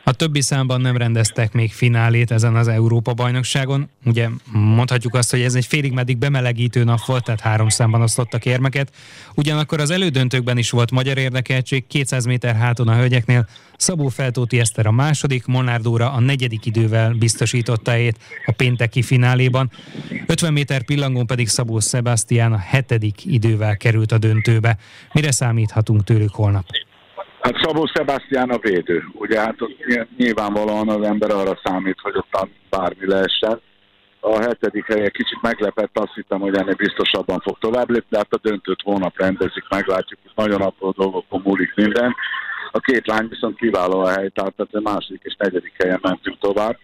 A 0.07 0.12
többi 0.12 0.40
számban 0.40 0.81
nem 0.81 0.97
rendeztek 0.97 1.53
még 1.53 1.73
finálét 1.73 2.31
ezen 2.31 2.57
az 2.57 2.69
Európa-bajnokságon. 2.69 3.88
Ugye 4.05 4.29
mondhatjuk 4.53 5.14
azt, 5.14 5.31
hogy 5.31 5.40
ez 5.40 5.55
egy 5.55 5.67
félig 5.67 5.93
meddig 5.93 6.17
bemelegítő 6.17 6.85
nap 6.85 7.05
volt, 7.05 7.25
tehát 7.25 7.40
három 7.40 7.69
számban 7.69 8.03
osztottak 8.03 8.45
érmeket. 8.45 8.93
Ugyanakkor 9.35 9.81
az 9.81 9.90
elődöntőkben 9.90 10.59
is 10.59 10.71
volt 10.71 10.90
magyar 10.90 11.19
érdekeltség, 11.19 11.87
200 11.87 12.25
méter 12.25 12.55
háton 12.55 12.88
a 12.88 12.97
hölgyeknél. 12.97 13.49
Szabó 13.77 14.09
Feltóti 14.09 14.61
Eszter 14.61 14.87
a 14.87 14.90
második, 14.90 15.47
Monárdóra 15.47 16.12
a 16.12 16.21
negyedik 16.21 16.67
idővel 16.67 17.12
biztosította 17.12 17.90
helyét 17.90 18.19
a 18.47 18.53
pénteki 18.53 19.03
fináléban. 19.03 19.71
50 20.27 20.53
méter 20.53 20.83
pillangón 20.83 21.27
pedig 21.27 21.49
Szabó 21.49 21.81
Sebastián 21.81 22.53
a 22.53 22.59
hetedik 22.59 23.25
idővel 23.25 23.77
került 23.77 24.12
a 24.12 24.19
döntőbe. 24.19 24.77
Mire 25.12 25.31
számíthatunk 25.31 26.05
tőlük 26.05 26.35
holnap? 26.35 26.67
Hát 27.44 27.62
Szabó 27.62 27.87
Sebastian 27.87 28.50
a 28.50 28.59
védő. 28.59 29.04
Ugye 29.12 29.40
hát 29.40 29.62
ott 29.62 29.76
nyilvánvalóan 30.16 30.88
az 30.88 31.07
ember 31.07 31.30
arra 31.30 31.61
számít, 31.64 32.00
hogy 32.00 32.16
ott 32.16 32.48
bármi 32.70 33.07
lehessen. 33.07 33.61
A 34.20 34.40
hetedik 34.40 34.87
helye 34.87 35.09
kicsit 35.09 35.42
meglepett, 35.42 35.98
azt 35.98 36.14
hittem, 36.14 36.40
hogy 36.40 36.57
ennél 36.57 36.74
biztosabban 36.74 37.40
fog 37.40 37.59
tovább 37.59 37.90
lépni, 37.90 38.07
de 38.11 38.16
hát 38.16 38.33
a 38.33 38.38
döntőt 38.42 38.83
hónap 38.83 39.18
rendezik, 39.18 39.64
meglátjuk, 39.68 40.20
hogy 40.22 40.44
nagyon 40.44 40.61
apró 40.61 40.90
dolgokon 40.90 41.40
múlik 41.44 41.72
minden. 41.74 42.14
A 42.70 42.78
két 42.78 43.07
lány 43.07 43.28
viszont 43.28 43.57
kiváló 43.57 44.00
a 44.00 44.09
hely, 44.09 44.28
tehát 44.28 44.54
a 44.57 44.80
második 44.80 45.20
és 45.24 45.35
negyedik 45.38 45.74
helyen 45.78 46.00
mentünk 46.02 46.38
tovább. 46.38 46.78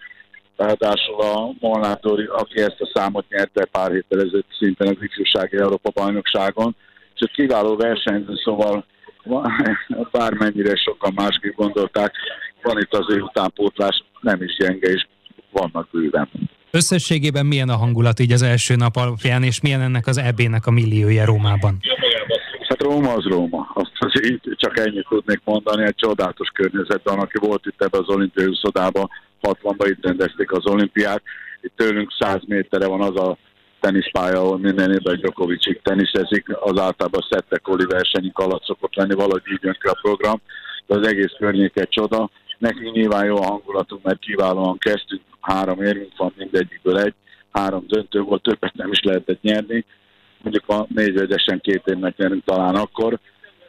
Ráadásul 0.57 1.21
a 1.21 1.51
Molnátor, 1.61 2.31
aki 2.33 2.61
ezt 2.61 2.81
a 2.81 2.91
számot 2.95 3.29
nyerte 3.29 3.65
pár 3.65 3.91
héttel 3.91 4.21
ezelőtt 4.21 4.57
szinten 4.59 4.89
az 4.89 5.03
ifjúsági 5.03 5.57
Európa 5.57 5.91
bajnokságon, 5.95 6.77
és 7.15 7.21
egy 7.21 7.31
kiváló 7.31 7.77
versenyző, 7.77 8.35
szóval 8.45 8.85
bármennyire 10.11 10.77
sokan 10.77 11.13
másképp 11.15 11.55
gondolták, 11.55 12.13
van 12.63 12.79
itt 12.79 12.95
az 12.95 13.17
utánpótlás, 13.17 14.05
nem 14.21 14.43
is 14.43 14.57
gyenge, 14.57 14.89
és 14.89 15.07
vannak 15.51 15.89
bőven. 15.91 16.29
Összességében 16.71 17.47
milyen 17.47 17.69
a 17.69 17.77
hangulat 17.77 18.21
így 18.21 18.33
az 18.33 18.43
első 18.43 18.77
nap 18.77 18.97
alapján, 18.97 19.43
és 19.43 19.61
milyen 19.61 19.81
ennek 19.81 20.07
az 20.07 20.19
EB-nek 20.19 20.67
a 20.67 20.71
milliója 20.71 21.25
Rómában? 21.25 21.79
Hát 22.69 22.83
Róma 22.83 23.13
az 23.13 23.25
Róma. 23.25 23.71
Azt 23.75 23.93
az 23.99 24.25
így 24.25 24.41
csak 24.57 24.79
ennyit 24.79 25.07
tudnék 25.09 25.41
mondani, 25.45 25.85
egy 25.85 25.95
csodálatos 25.95 26.49
környezetben, 26.49 27.19
aki 27.19 27.39
volt 27.39 27.67
itt 27.67 27.83
ebbe 27.83 27.99
az 27.99 28.09
olimpiai 28.09 28.47
úszodában, 28.47 29.09
60-ban 29.43 29.87
itt 29.91 30.05
rendezték 30.05 30.53
az 30.53 30.67
olimpiát, 30.67 31.23
itt 31.61 31.73
tőlünk 31.77 32.13
100 32.19 32.41
méterre 32.47 32.87
van 32.87 33.01
az 33.01 33.17
a 33.17 33.37
teniszpálya, 33.81 34.41
ahol 34.41 34.59
minden 34.59 34.93
évben 34.93 35.17
Djokovicig 35.17 35.81
teniszezik, 35.83 36.49
az 36.49 36.79
általában 36.79 37.27
szettekoli 37.31 37.85
versenyünk 37.85 38.39
alatt 38.39 38.65
szokott 38.65 38.95
lenni, 38.95 39.15
valahogy 39.15 39.43
így 39.53 39.63
jön 39.63 39.77
ki 39.81 39.89
a 39.89 39.99
program, 40.03 40.41
de 40.87 40.99
az 40.99 41.07
egész 41.07 41.35
környék 41.39 41.79
egy 41.79 41.89
csoda. 41.89 42.31
Nekünk 42.59 42.95
nyilván 42.95 43.25
jó 43.25 43.37
a 43.37 43.47
hangulatunk, 43.47 44.03
mert 44.03 44.19
kiválóan 44.19 44.79
kezdtünk, 44.79 45.23
három 45.41 45.83
érünk 45.83 46.17
van, 46.17 46.33
mindegyikből 46.37 46.99
egy, 46.99 47.15
három 47.53 47.85
döntő 47.87 48.21
volt, 48.21 48.43
többet 48.43 48.75
nem 48.75 48.91
is 48.93 49.01
lehetett 49.03 49.43
nyerni, 49.43 49.85
mondjuk 50.43 50.69
a 50.69 50.87
négyvegyesen 50.95 51.61
két 51.61 51.83
évnek 51.87 52.17
nyerünk 52.17 52.45
talán 52.45 52.75
akkor, 52.75 53.19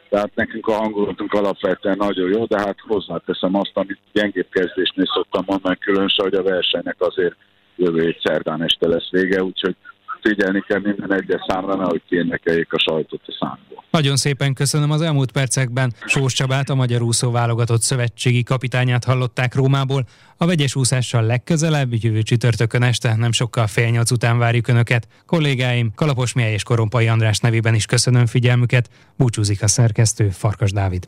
tehát 0.08 0.34
nekünk 0.34 0.66
a 0.66 0.72
hangulatunk 0.72 1.32
alapvetően 1.32 1.96
nagyon 1.96 2.30
jó, 2.30 2.44
de 2.44 2.58
hát 2.58 2.76
hozzáteszem 2.86 3.54
azt, 3.54 3.70
amit 3.74 3.98
gyengébb 4.12 4.48
kezdésnél 4.50 5.06
szoktam 5.14 5.42
mondani, 5.46 5.76
különösen, 5.78 6.24
hogy 6.24 6.34
a 6.34 6.42
versenynek 6.42 6.96
azért 6.98 7.36
jövő 7.76 8.06
egy 8.06 8.20
szerdán 8.22 8.62
este 8.62 8.88
lesz 8.88 9.10
vége, 9.10 9.42
úgyhogy 9.42 9.76
figyelni 10.22 10.64
kell 10.66 10.80
minden 10.80 11.12
egyes 11.12 11.40
számra, 11.46 11.76
nehogy 11.76 12.02
kiénekeljék 12.08 12.72
a 12.72 12.78
sajtot 12.78 13.20
a 13.26 13.36
számból. 13.40 13.84
Nagyon 13.90 14.16
szépen 14.16 14.54
köszönöm 14.54 14.90
az 14.90 15.00
elmúlt 15.00 15.32
percekben. 15.32 15.92
Sós 16.04 16.32
Csabát, 16.32 16.68
a 16.70 16.74
Magyar 16.74 17.02
Úszó 17.02 17.30
válogatott 17.30 17.80
szövetségi 17.80 18.42
kapitányát 18.42 19.04
hallották 19.04 19.54
Rómából. 19.54 20.04
A 20.36 20.46
vegyes 20.46 20.76
úszással 20.76 21.22
legközelebb, 21.22 21.88
jövő 21.92 22.22
csütörtökön 22.22 22.82
este, 22.82 23.16
nem 23.16 23.32
sokkal 23.32 23.66
fél 23.66 23.88
nyolc 23.88 24.10
után 24.10 24.38
várjuk 24.38 24.68
Önöket. 24.68 25.08
Kollégáim, 25.26 25.92
Kalapos 25.94 26.32
Mihály 26.32 26.52
és 26.52 26.62
Korompai 26.62 27.08
András 27.08 27.38
nevében 27.38 27.74
is 27.74 27.86
köszönöm 27.86 28.26
figyelmüket. 28.26 28.88
Búcsúzik 29.16 29.62
a 29.62 29.68
szerkesztő 29.68 30.28
Farkas 30.28 30.72
Dávid. 30.72 31.06